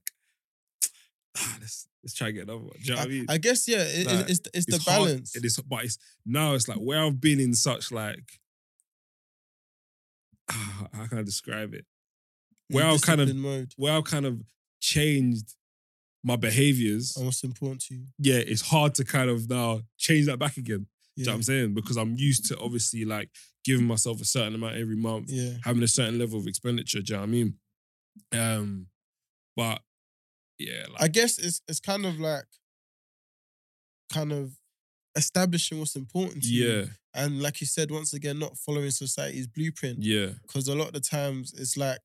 [1.38, 2.70] ah, let's let's try and get another one.
[2.76, 3.26] Do you know what I mean?
[3.28, 5.36] I, I guess yeah, it, Like, it's it's the It's hard- balance.
[5.36, 8.40] It is, but it's now it's like where I've been in such like,
[10.50, 11.84] ah, how can I describe it?
[12.68, 13.72] Where I've kind of mode.
[13.76, 14.40] where I've kind of
[14.80, 15.56] changed
[16.22, 17.16] my behaviors.
[17.16, 18.04] and what's important to you.
[18.18, 20.86] Yeah, it's hard to kind of now change that back again.
[21.16, 21.74] Do you know Yeah, what I'm saying?
[21.74, 23.30] Because I'm used to obviously like
[23.64, 27.00] giving myself a certain amount every month, yeah, having a certain level of expenditure.
[27.02, 27.54] Do you know what I mean?
[28.32, 28.86] Um,
[29.56, 29.80] but
[30.60, 32.44] yeah, like I guess it's it's kind of like
[34.12, 34.52] kind of
[35.16, 36.68] establishing what's important to you.
[36.68, 39.98] yeah, And like you said, once again, not following society's blueprint.
[40.02, 42.00] yeah, Because a lot of the times it's like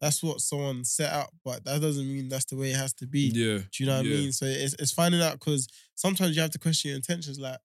[0.00, 3.06] that's what someone set up, but that doesn't mean that's the way it has to
[3.06, 3.30] be.
[3.34, 3.58] yeah.
[3.58, 4.16] Do you know what yeah.
[4.16, 4.32] I mean?
[4.32, 7.58] So it's it's finding out because sometimes you have to question your intentions, like,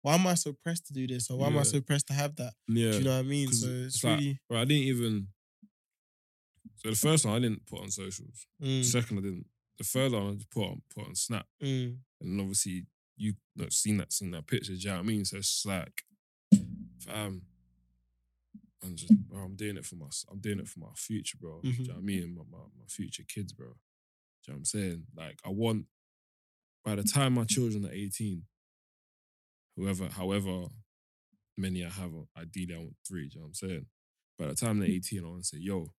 [0.00, 1.30] why am I so pressed to do this?
[1.30, 2.54] Or why am I so pressed to have that?
[2.66, 3.52] Yeah, Do you know what I mean?
[3.52, 5.28] So it's, it's like- really Bro, I didn't even.
[6.76, 8.46] So the first one I didn't put on socials.
[8.60, 9.46] mm, The second I didn't.
[9.78, 13.72] The third one I just put on put on Snap, mm, and obviously you not
[13.72, 14.72] seen that seen that picture.
[14.72, 15.24] Do you know what I mean?
[15.24, 16.02] So it's like,
[17.00, 17.42] fam,
[18.84, 21.60] I'm just bro, I'm doing it for my I'm doing it for my future, bro.
[21.62, 22.34] Do you know what I mean?
[22.36, 23.66] My, my my future kids, bro.
[23.66, 25.02] Do you know what I'm saying?
[25.16, 25.86] Like I want
[26.84, 28.42] by the time my children are 18,
[29.76, 30.64] whoever, however
[31.56, 33.28] many I have, ideally I want three.
[33.28, 33.86] Do you know what I'm saying?
[34.38, 35.92] By the time they're 18, I want to say, yo,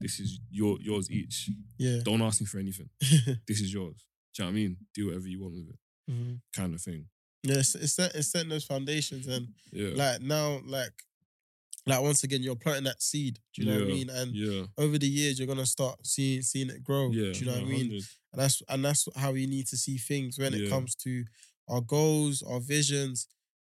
[0.00, 1.50] this is your yours each.
[1.78, 2.00] yeah.
[2.04, 2.88] Don't ask me for anything.
[3.46, 4.04] This is yours.
[4.34, 4.76] Do you know what I mean?
[4.94, 5.78] Do whatever you want with it,
[6.12, 6.40] Mhm.
[6.54, 7.06] kind of thing.
[7.42, 9.90] Yeah, it's, it's, set, it's setting those foundations and Yeah.
[9.94, 10.92] like now, like,
[11.86, 13.38] like once again, you're planting that seed.
[13.54, 14.10] Do you know what I mean?
[14.10, 14.66] And yeah.
[14.76, 17.10] over the years, you're gonna start seeing seeing it grow.
[17.10, 17.32] Yeah.
[17.32, 17.92] Do you know what I mean?
[17.92, 21.24] And that's and that's how we need to see things when it comes to
[21.68, 23.26] our goals, our visions.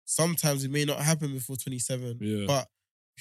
[0.06, 2.46] Sometimes it may not happen before 27, Yeah.
[2.48, 2.70] but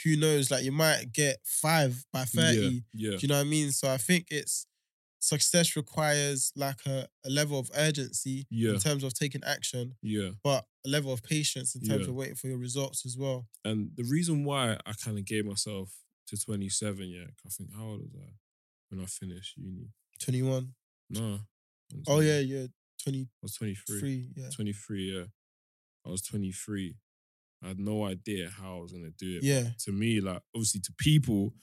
[0.04, 0.50] who knows?
[0.50, 2.84] Like you might get five by 30.
[2.92, 3.10] Yeah.
[3.12, 3.72] Do you know what I mean?
[3.72, 4.66] So I think it's
[5.18, 8.72] success requires like a, a level of urgency Yeah.
[8.74, 10.30] in terms of taking action, Yeah.
[10.44, 12.10] but a level of patience in terms Yeah.
[12.10, 13.48] of waiting for your results as well.
[13.64, 15.92] And the reason why I kind of gave myself
[16.28, 18.30] to 27, yeah, I think how old was I
[18.90, 19.88] when I finished uni?
[20.20, 20.74] 21.
[21.10, 21.40] No.
[22.06, 22.66] Oh, yeah, yeah.
[23.02, 23.22] 20.
[23.22, 24.32] I was 23.
[24.36, 24.50] Yeah.
[24.50, 25.24] 23, yeah.
[26.04, 26.96] I was 23.
[27.62, 29.42] I had no idea how I was gonna do it.
[29.42, 29.70] Yeah.
[29.84, 31.54] To me, like obviously to people,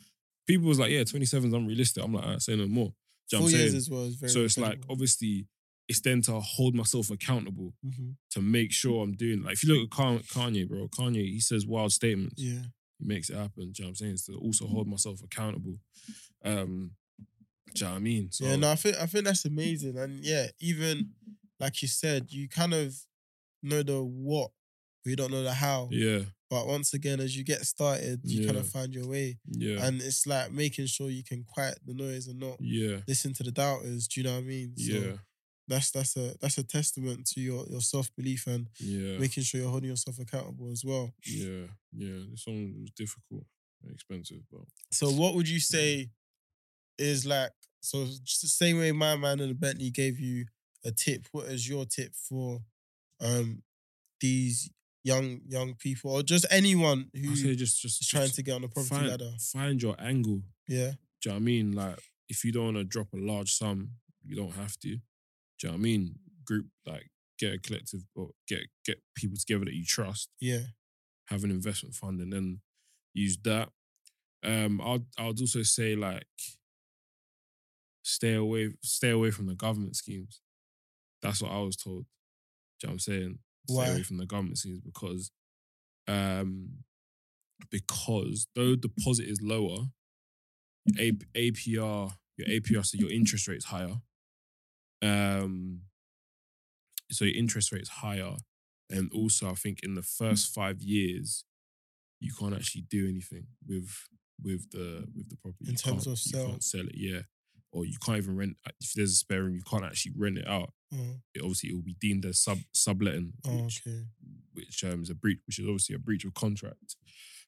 [0.48, 2.04] people was like, yeah, 27 is unrealistic.
[2.04, 2.94] I'm like, I say no more.
[3.30, 4.94] Do you know Four years as well is very So it's like incredible.
[4.94, 5.48] obviously
[5.88, 8.16] it's then to hold myself accountable Mhm.
[8.32, 11.66] to make sure I'm doing like if you look at Kanye, bro, Kanye, he says
[11.66, 12.42] wild statements.
[12.42, 12.64] Yeah.
[13.00, 13.72] He makes it happen.
[13.72, 14.14] Do you know what I'm saying?
[14.14, 15.80] It's to also hold myself accountable.
[16.44, 16.96] Um
[17.74, 18.32] do you know what I mean?
[18.32, 19.98] So Yeah, no, I think I think that's amazing.
[19.98, 21.12] And yeah, even
[21.60, 22.96] like you said, you kind of
[23.62, 24.52] know the what,
[25.06, 25.89] you don't know the how.
[25.92, 29.38] yeah, But once again, as you get started, you kind of find your way.
[29.48, 33.34] yeah, And it's like making sure you can quiet the noise and not yeah, listen
[33.36, 34.08] to the doubters.
[34.08, 34.74] Do you know what I mean?
[34.78, 35.13] So yeah,
[35.68, 39.18] that's that's a that's a testament to your your self belief and yeah.
[39.18, 41.13] making sure you're holding yourself accountable as well.
[41.26, 42.20] Yeah, yeah.
[42.32, 43.46] This song was difficult
[43.84, 44.62] and expensive, but
[44.92, 46.10] So what would you say
[46.98, 50.46] is like so just the same way my man and the Bentley gave you
[50.86, 52.60] a tip, what is your tip for
[53.22, 53.63] um
[54.20, 54.70] these
[55.04, 58.44] young young people or just anyone I who say is just just trying just to
[58.44, 59.32] get on the property find, ladder?
[59.52, 60.42] find your angle.
[60.68, 60.92] Yeah.
[61.22, 61.72] Do you know what I mean?
[61.74, 63.92] Like, if you don't want to drop a large sum,
[64.26, 64.88] you don't have to.
[64.88, 64.98] Do
[65.62, 66.16] you know what I mean?
[66.46, 70.63] Group like get a collective or get get people together that you trust, Yeah.
[71.28, 72.62] have an investment fund, and then
[73.13, 73.70] use that.
[74.44, 76.28] Um, I'd I'd also say like
[78.04, 80.42] stay away stay away from the government schemes.
[81.22, 82.04] That's what I was told.
[82.80, 83.39] Do you know what I'm saying?
[83.67, 83.88] Stay Why?
[83.89, 85.32] away from the government schemes because
[86.08, 86.69] um
[87.69, 89.86] because though deposit is lower,
[90.86, 90.99] your
[91.36, 94.02] A- APR, your APR, so your interest rate's higher.
[95.02, 95.82] Um,
[97.12, 98.36] so your interest rate's higher,
[98.89, 101.45] and also I think in the first five years,
[102.19, 104.08] you can't actually do anything with
[104.41, 105.65] with the with the property.
[105.67, 106.47] In You terms of you sell.
[106.47, 107.21] can't sell it, yeah,
[107.74, 108.56] or you can't even rent.
[108.80, 110.72] If there's a spare room, you can't actually rent it out.
[110.94, 114.04] Oh, It, obviously, it will be deemed as sub subletting, oh, which okay.
[114.54, 116.96] which um, is a breach, which is obviously a breach of contract.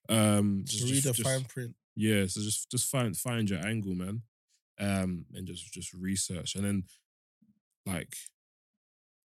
[0.09, 1.75] Um, So just- read the just- fine print.
[1.95, 4.23] yeah, so just just find find your angle, man,
[4.79, 6.83] um, and just just research, and then
[7.85, 8.15] like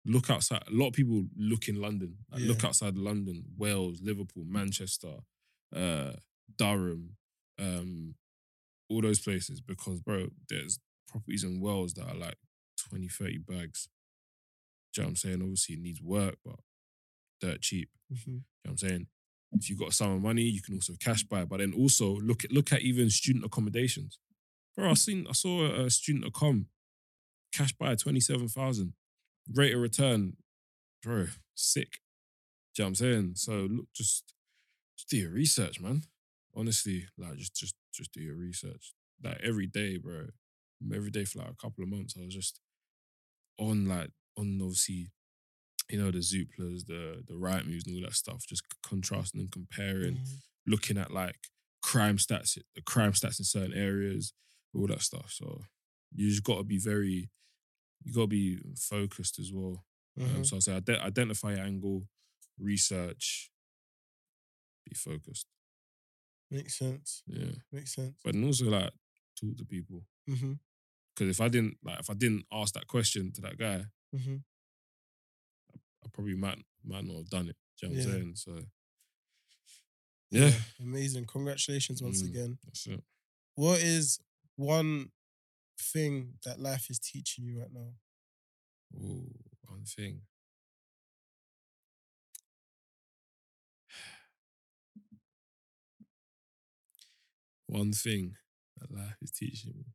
[0.06, 0.64] look outside.
[0.68, 5.18] A lot of people look in London, like, look outside London, Wales, Liverpool, Manchester,
[5.76, 6.14] uh,
[6.58, 7.18] Durham,
[7.60, 8.16] um,
[8.90, 12.38] all those places because bro, there's properties in Wales that are like
[12.90, 13.90] 20, 30 bags.
[14.94, 15.42] Do you know what I'm saying?
[15.42, 16.56] Obviously, it needs work, but
[17.42, 17.90] dirt cheap.
[18.12, 18.26] Mhm.
[18.28, 19.08] You know what I'm saying?
[19.52, 21.46] If you've got some of money, you can also cash buy.
[21.46, 24.20] But then also look at look at even student accommodations.
[24.76, 26.66] Bro, I seen I saw a, a student accom
[27.52, 28.94] cash buy twenty seven thousand
[29.54, 30.38] rate of return,
[31.02, 32.00] bro, sick.
[32.76, 33.32] Do you know what I'm saying?
[33.36, 34.34] So look, just
[34.98, 36.04] just do your research, man.
[36.56, 38.94] Honestly, like just just just do your research.
[39.24, 40.28] Like every day, bro.
[40.94, 42.60] Every day for like a couple of months, I was just
[43.58, 45.12] on like on obviously
[45.90, 50.18] you know, the Zooplas, the the Rightmoves and all that stuff, just contrasting and comparing,
[50.18, 50.42] Mhm.
[50.68, 51.50] looking at like
[51.82, 54.34] crime stats, the crime stats in certain areas,
[54.76, 55.32] all that stuff.
[55.32, 55.66] So
[56.14, 57.32] you just got to be very,
[58.04, 59.86] you got to be focused as well.
[60.22, 60.46] Um, Mhm.
[60.46, 62.08] so I say ide- identify angle,
[62.60, 63.52] research,
[64.86, 65.48] be focused.
[66.52, 67.24] Makes sense.
[67.28, 68.22] Yeah, Makes sense.
[68.24, 68.94] but also like
[69.40, 70.54] talk to people hmm
[71.20, 73.84] because if I didn't like if I didn't ask that question to that guy,
[74.16, 74.38] hmm
[76.04, 77.58] I probably might might not have done it.
[77.80, 78.14] Do you know what Yeah.
[78.14, 78.36] I'm saying?
[78.36, 78.62] So
[80.32, 81.26] yeah, Amazing.
[81.26, 82.30] Congratulations once Mm.
[82.30, 82.58] again.
[82.64, 83.04] that's it.
[83.56, 84.20] What is
[84.56, 85.12] one
[85.80, 87.94] thing that life is teaching you right now?
[88.96, 89.34] Ooh,
[89.68, 90.22] one thing.
[97.68, 98.36] One thing
[98.80, 99.86] that life is teaching me.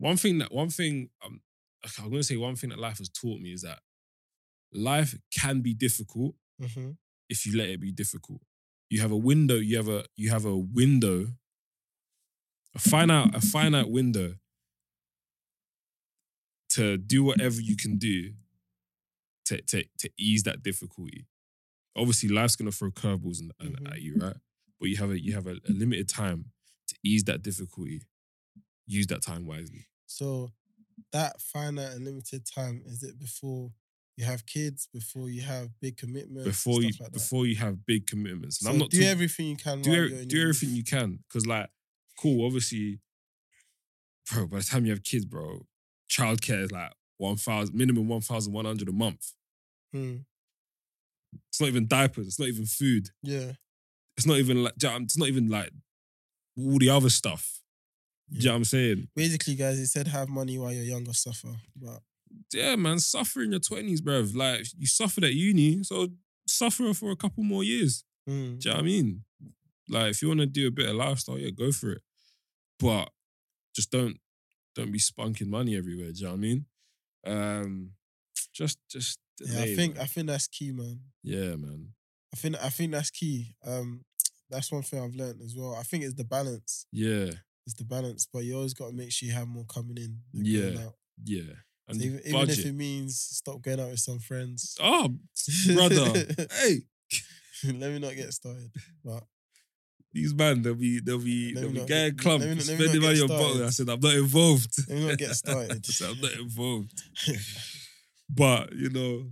[0.00, 1.40] One thing that one thing um,
[1.98, 3.80] I'm gonna say one thing that life has taught me is that
[4.72, 6.90] life can be difficult hmm
[7.28, 8.40] if you let it be difficult.
[8.88, 11.26] You have a window, you have a you have a window,
[12.74, 14.34] a finite, a finite window
[16.70, 18.32] to do whatever you can do
[19.46, 21.26] to, to, to ease that difficulty.
[21.96, 23.92] Obviously, life's gonna throw curveballs and, and Mhm.
[23.92, 24.36] at you, right?
[24.78, 26.52] But you have a you have a, a limited time
[26.88, 28.02] to ease that difficulty.
[28.86, 29.86] Use that time wisely.
[30.10, 30.50] So
[31.12, 33.70] that finite and limited time is it before
[34.16, 38.06] you have kids, before you have big commitments, Before you like before you have big
[38.08, 38.60] commitments.
[38.60, 39.82] And So I'm not do talk- everything you can.
[39.82, 41.70] do er- do everything you can because like
[42.18, 43.00] cool obviously
[44.30, 45.66] bro, by the time you have kids, bro,
[46.10, 49.32] childcare is like one thousand minimum one thousand one hundred a month.
[49.92, 50.16] Hmm.
[51.48, 52.26] It's not even diapers.
[52.26, 53.10] It's not even food.
[53.22, 53.52] Yeah.
[54.16, 54.74] It's not even like.
[54.76, 55.70] do you know what I'm- It's not even like
[56.58, 57.59] all the other stuff.
[58.32, 59.08] Do you know what I'm saying?
[59.16, 61.48] Basically, guys, he said have money while you're young or suffer.
[61.76, 62.00] But
[62.52, 64.34] Yeah, man, suffer in your twenties, bruv.
[64.34, 66.08] Like you suffered at uni, so
[66.46, 68.04] suffer for a couple more years.
[68.26, 68.56] hmm.
[68.58, 69.24] Do you know what I mean?
[69.88, 72.02] Like if you want to do a bit of lifestyle, yeah, go for it.
[72.78, 73.10] But
[73.74, 74.18] just don't
[74.74, 76.12] don't be spunking money everywhere.
[76.12, 76.66] Do you know what I mean?
[77.26, 77.90] Um,
[78.52, 80.02] just just yeah, I think man.
[80.04, 81.00] I think that's key, man.
[81.22, 81.88] yeah, man.
[82.32, 83.56] I think I think that's key.
[83.66, 84.04] Um,
[84.48, 85.74] that's one thing I've learned as well.
[85.78, 86.86] I think it's the balance.
[86.92, 87.30] Yeah,
[87.66, 90.18] It's the balance, but you always got to make sure you have more coming in.
[90.32, 90.86] than going Yeah.
[90.86, 90.94] out.
[91.24, 91.54] yeah.
[91.88, 94.76] And So even, even if it means stop going out with some friends.
[94.80, 95.14] oh,
[95.74, 96.82] brother, hey,
[97.64, 98.70] let me not get started.
[99.04, 99.24] But
[100.12, 102.74] these man, they'll be they'll be they'll be getting get- club, let me let me
[102.76, 103.64] spending money on bottle.
[103.66, 104.72] I said I'm not involved.
[104.88, 105.84] let me not get started.
[105.86, 107.02] I said I'm not involved.
[108.28, 109.30] But you know,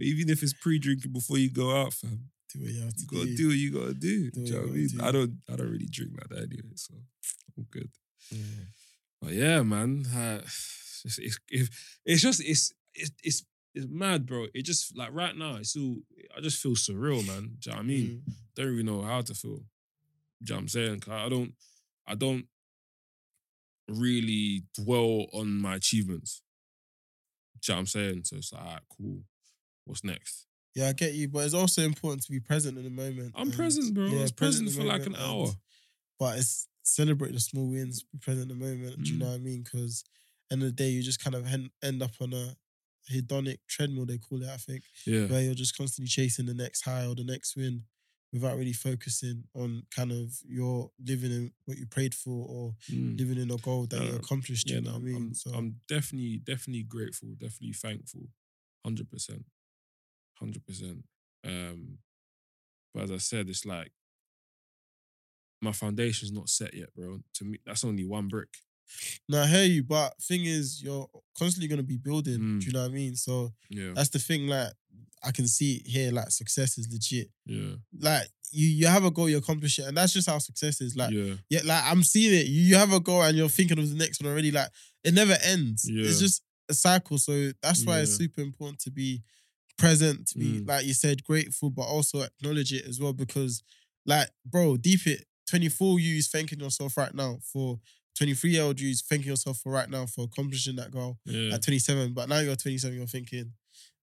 [0.00, 3.24] even if it's pre-drinking before you go out, fam, do what you have to gotta
[3.26, 3.36] do.
[3.36, 4.30] do what you gotta do.
[4.30, 4.88] Do Do you know you what I mean?
[4.88, 5.04] do.
[5.04, 6.94] I don't I don't really drink like that anyway, so
[7.70, 7.90] Good.
[8.30, 8.64] Yeah.
[9.20, 11.38] But yeah, man, uh, it's, it's,
[12.04, 14.46] it's, just it's it's it's it's mad, bro.
[14.54, 15.96] It just like right now, it's all
[16.36, 17.56] I just feel surreal, man.
[17.58, 18.06] Do you know what I mean?
[18.06, 18.32] Mm.
[18.54, 19.56] Don't really know how to feel.
[19.56, 19.62] Do
[20.42, 21.02] you know what I'm saying?
[21.10, 21.54] I don't
[22.06, 22.46] I don't
[23.88, 26.42] really dwell on my achievements.
[27.62, 28.24] Do you know what I'm saying?
[28.24, 29.22] So it's like, right, cool.
[29.84, 30.46] What's next?
[30.74, 33.32] Yeah, I get you, but it's also important to be present in the moment.
[33.34, 34.08] I'm present, bro.
[34.08, 35.48] I was present the for like an hour.
[36.18, 39.02] But it's celebrate the small wins, be present in the moment.
[39.02, 39.20] Do you Mm.
[39.20, 39.62] know what I mean?
[39.62, 40.04] Because
[40.50, 42.56] end of the day, you just kind of hen- end up on a
[43.10, 45.26] hedonic treadmill, they call it, I think, Yeah.
[45.28, 47.84] where you're just constantly chasing the next high or the next win
[48.32, 53.18] without really focusing on kind of your living in what you prayed for or Mm.
[53.18, 54.68] living in a goal that you Uh, accomplished.
[54.68, 55.16] Yeah, you know no, what I mean?
[55.16, 58.28] I'm, so I'm definitely, definitely grateful, definitely thankful,
[58.84, 59.46] hundred percent,
[60.34, 61.04] hundred percent.
[61.44, 61.98] Um,
[62.94, 63.92] but as I said, it's like
[65.60, 67.18] my foundation's not set yet, bro.
[67.34, 68.48] To me, that's only one brick.
[69.28, 72.38] Now I hear you, but thing is, you're constantly gonna be building.
[72.38, 72.60] Mm.
[72.60, 73.16] Do you know what I mean?
[73.16, 74.46] So Yeah, that's the thing.
[74.46, 74.72] Like
[75.24, 77.30] I can see it here, like success is legit.
[77.46, 80.80] yeah, Like you, you have a goal, you accomplish it, and that's just how success
[80.80, 80.94] is.
[80.94, 82.46] Like yeah, yeah, like I'm seeing it.
[82.46, 84.52] You, you have a goal and you're thinking of the next one already.
[84.52, 84.68] Like
[85.02, 85.88] it never ends.
[85.90, 87.18] It's just a cycle.
[87.18, 89.22] So that's why it's super important to be
[89.78, 90.68] present, to be Mm.
[90.68, 93.12] like you said, grateful, but also acknowledge it as well.
[93.12, 93.62] Because,
[94.06, 95.24] like, bro, deep it.
[95.48, 97.78] 24 you is thanking yourself right now for
[98.18, 101.54] 23 year old you is thanking yourself for right now for accomplishing that goal yeah.
[101.54, 102.12] at 27.
[102.12, 103.52] But now you're 27, you're thinking,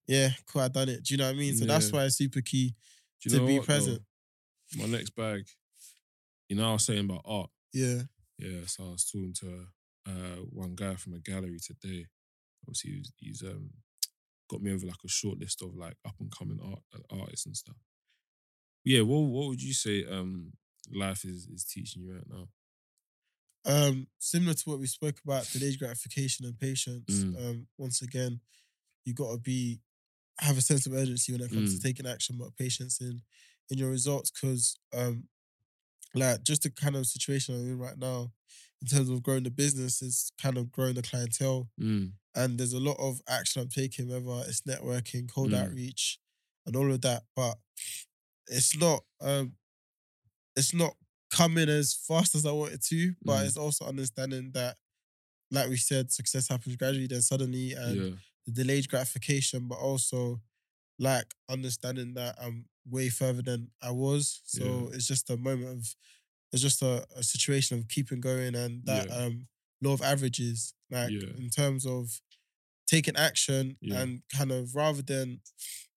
[0.07, 1.03] yeah, cool, I done it.
[1.03, 1.55] Do you know what I mean?
[1.55, 2.75] So that's why it's super key
[3.21, 3.73] to be what, though?
[3.73, 4.01] present.
[4.77, 5.45] My next bag.
[6.49, 7.49] You know, I was saying about art.
[7.73, 8.01] Yeah.
[8.37, 9.67] Yeah, so I was talking to
[10.07, 12.05] uh, one guy from a gallery today.
[12.67, 13.69] Obviously, he's, he's um
[14.49, 17.45] got me over like a short list of like up and coming art uh, artists
[17.45, 17.75] and stuff.
[18.83, 20.53] Yeah, what what would you say um
[20.91, 22.47] life is is teaching you right now?
[23.65, 27.25] um, similar to what we spoke about, delayed gratification and patience.
[27.25, 27.37] Mm.
[27.37, 28.41] Um, once again,
[29.05, 29.81] you got to be
[30.39, 31.79] have a sense of urgency when it comes Mm.
[31.79, 33.21] to taking action, but patience in
[33.69, 34.31] in your results.
[34.31, 35.29] Because, um,
[36.15, 38.33] like, just the kind of situation I'm in right now,
[38.81, 42.73] in terms of growing the business, is kind of growing the clientele, Mm, and there's
[42.73, 45.53] a lot of action I'm taking, whether it's networking, cold Mm.
[45.53, 46.19] outreach,
[46.65, 47.23] and all of that.
[47.35, 47.57] But
[48.47, 49.55] it's not um
[50.55, 50.93] it's not
[51.31, 53.47] coming as fast as I wanted to, but Mm.
[53.47, 54.77] it's also understanding that,
[55.51, 60.41] like we said, success happens gradually, then suddenly, and yeah, the delayed gratification, but also
[60.99, 64.41] like understanding that I'm way further than I was.
[64.45, 65.95] So it's just a moment of
[66.53, 69.25] it's just a, a situation of keeping going and that Yeah.
[69.25, 69.47] um
[69.81, 71.29] law of averages, like Yeah.
[71.37, 72.21] in terms of
[72.87, 74.01] taking action Yeah.
[74.01, 75.41] and kind of rather than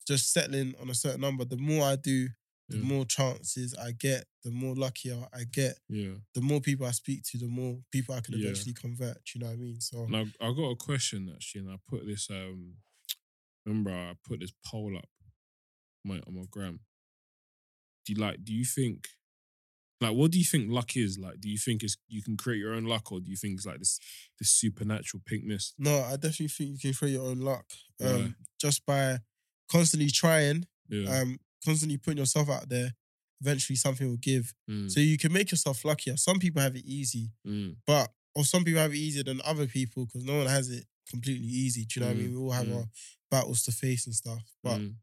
[0.07, 2.29] just settling on a certain number, the more I do,
[2.69, 2.83] the Yeah.
[2.83, 6.15] more chances I get, the more luckier I get, yeah.
[6.35, 8.41] the more people I speak to, the more people I can Yeah.
[8.41, 9.35] eventually convert.
[9.35, 9.81] You know what I mean?
[9.81, 12.75] So And I, I got a question actually, and I put this um
[13.67, 15.09] remember I put this poll up
[16.05, 16.81] on my on my gram.
[18.05, 19.09] Do you like do you think
[20.01, 21.19] like what do you think luck is?
[21.19, 23.55] Like do you think it's you can create your own luck or do you think
[23.55, 23.99] it's like this
[24.39, 25.73] this supernatural pinkness?
[25.79, 27.67] no, I definitely think you can create your own luck.
[28.01, 28.33] Um, Right.
[28.61, 29.19] just by
[29.71, 31.21] constantly trying, Yeah.
[31.23, 32.93] um, constantly putting yourself out there,
[33.41, 34.53] eventually something will give.
[34.71, 36.17] Mm, So you can make yourself luckier.
[36.17, 39.67] Some people have it easy, mm, but or some people have it easier than other
[39.67, 41.85] people because no one has it completely easy.
[41.87, 42.31] Do you know what I Mm, mean?
[42.33, 42.77] We all have mm.
[42.79, 42.85] our
[43.31, 44.43] battles to face and stuff.
[44.63, 44.95] But mm,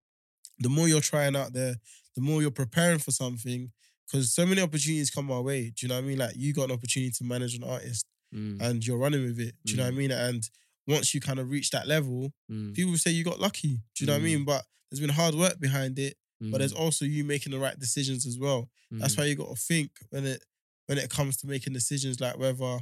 [0.60, 1.76] the more you're trying out there,
[2.16, 3.72] the more you're preparing for something.
[4.06, 5.70] Because so many opportunities come our way.
[5.76, 6.18] Do you know what I mean?
[6.20, 9.56] Like you got an opportunity to manage an artist Mm, and you're running with it.
[9.66, 9.97] Do you know what I Mm.
[9.97, 10.12] mean?
[10.12, 10.49] And
[10.88, 13.78] once you kind of reach that level, mm, people say you got lucky.
[13.95, 14.24] Do you know what I Mm.
[14.26, 14.45] mean?
[14.45, 16.18] But there's been hard work behind it.
[16.51, 18.69] But there's mm, also you making the right decisions as well.
[18.91, 20.43] That's mm, why you got to think when it
[20.87, 22.79] when it comes to making decisions, like whether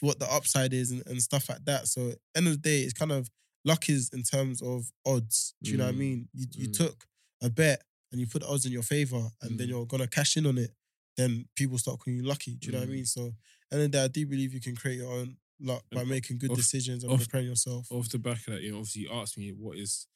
[0.00, 1.86] what the upside is and, and stuff like that.
[1.88, 3.30] So end of the day, it's kind of
[3.64, 5.54] luck is in terms of odds.
[5.62, 5.98] Do you know what I Mm.
[5.98, 6.28] mean?
[6.34, 6.76] You you Mm.
[6.76, 7.06] took
[7.42, 9.70] a bet and you put odds in your favor, and then Mm.
[9.70, 10.72] you're gonna cash in on it.
[11.16, 12.54] Then people start calling you lucky.
[12.56, 12.94] Do you know what I Mm.
[12.94, 13.06] mean?
[13.06, 13.34] So end
[13.72, 16.50] of the day, I do believe you can create your own luck by making good
[16.52, 17.90] off- decisions and off- preparing yourself.
[17.90, 20.06] off the back of that, you know, obviously you asked me what is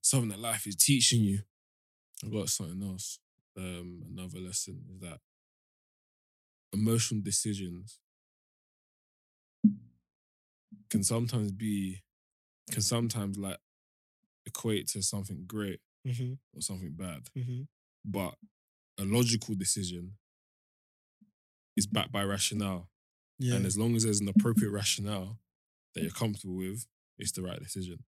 [0.00, 1.42] something that life is teaching you.
[2.24, 3.18] I got something else.
[3.56, 5.18] Um, another lesson is that
[6.72, 8.00] emotional decisions
[10.90, 12.02] can sometimes be
[12.70, 13.58] can sometimes like
[14.46, 17.28] equate to something great hmm or something bad.
[17.34, 17.62] hmm
[18.04, 18.34] But
[18.98, 20.12] a logical decision
[21.76, 22.88] is backed by rationale.
[23.38, 23.56] Yeah.
[23.56, 25.38] And as long as there's an appropriate rationale
[25.94, 26.86] that you're comfortable with,
[27.18, 27.98] it's the right decision.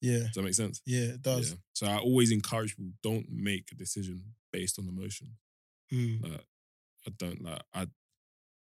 [0.00, 0.18] Yeah.
[0.18, 0.80] Does that make sense?
[0.86, 1.14] Yeah.
[1.14, 1.50] It does.
[1.50, 1.56] Yeah.
[1.72, 4.22] So I always encourage people don't make a decision
[4.52, 5.28] based on emotion.
[5.92, 6.22] Mm.
[6.30, 6.46] Like
[7.06, 7.86] I don't like I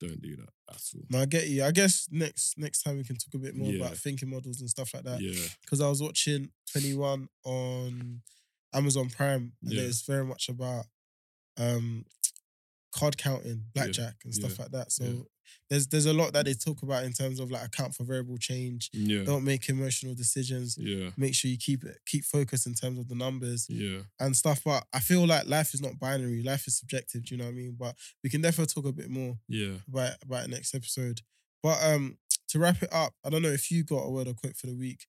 [0.00, 1.02] don't do that at all.
[1.10, 1.64] No, I get you.
[1.64, 3.84] I guess next next time we can talk a bit more Yeah.
[3.86, 5.20] about thinking models and stuff like that.
[5.20, 5.32] Yeah.
[5.62, 8.22] Because I was watching 21 on
[8.74, 9.82] Amazon Prime, and Yeah.
[9.82, 10.84] it's very much about
[11.56, 12.04] um
[12.96, 14.90] card counting, blackjack, and stuff like that.
[14.90, 15.26] So
[15.70, 18.36] there's there's a lot that they talk about in terms of like account for variable
[18.38, 18.88] change.
[18.92, 19.24] Yeah.
[19.24, 20.76] Don't make emotional decisions.
[20.78, 21.10] Yeah.
[21.16, 24.00] Make sure you keep it keep focus in terms of the numbers Yeah.
[24.18, 24.60] and stuff.
[24.64, 26.42] But I feel like life is not binary.
[26.42, 27.24] Life is subjective.
[27.24, 27.76] Do you know what I mean?
[27.78, 27.94] But
[28.24, 29.76] we can definitely talk a bit more Yeah.
[29.88, 31.20] about about next episode.
[31.62, 32.18] But um,
[32.48, 34.66] to wrap it up, I don't know if you got a word or quote for
[34.68, 35.06] the week,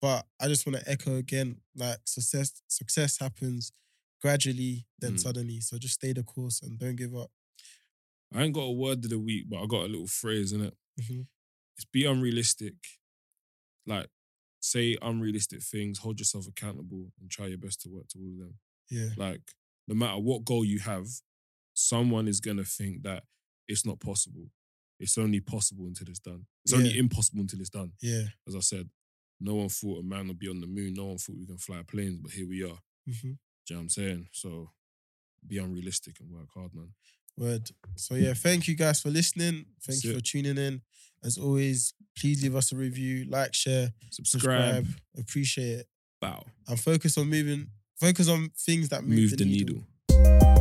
[0.00, 3.72] but I just want to echo again: like success, success happens
[4.20, 5.20] gradually, then Mm.
[5.20, 5.60] suddenly.
[5.60, 7.30] So just stay the course and don't give up.
[8.32, 10.60] I ain't got a word of the week, but I got a little phrase in
[10.62, 10.76] it.
[11.00, 11.26] Mhm.
[11.76, 12.74] It's be unrealistic.
[13.86, 14.10] Like
[14.60, 18.58] say unrealistic things, hold yourself accountable and try your best to work towards them.
[18.90, 19.42] Yeah, Like,
[19.86, 21.06] no matter what goal you have,
[21.74, 23.24] someone is gonna think that
[23.68, 24.50] it's not possible.
[24.98, 26.46] It's only possible until it's done.
[26.64, 27.00] It's only Yeah.
[27.00, 27.92] impossible until it's done.
[28.00, 28.30] yeah.
[28.48, 28.90] As I said,
[29.38, 30.94] no one thought a man would be on the moon.
[30.94, 32.82] No one thought we can fly planes, but here we are.
[33.06, 33.34] hmm
[33.68, 34.28] Do you know what I'm saying?
[34.32, 34.70] So
[35.46, 36.88] be unrealistic and work hard, man.
[37.36, 37.70] Word.
[37.96, 39.66] So yeah, thank you guys for listening.
[39.82, 40.14] Thank That's you it.
[40.14, 40.80] for tuning in.
[41.22, 44.86] As always, please leave us a review, like, share, Subscribe.
[44.86, 44.86] subscribe.
[45.18, 45.86] Appreciate it.
[46.20, 46.44] Bow.
[46.66, 47.66] And focus on moving.
[48.00, 49.82] Focus on things that move, Move, the, the needle.
[50.10, 50.57] needle.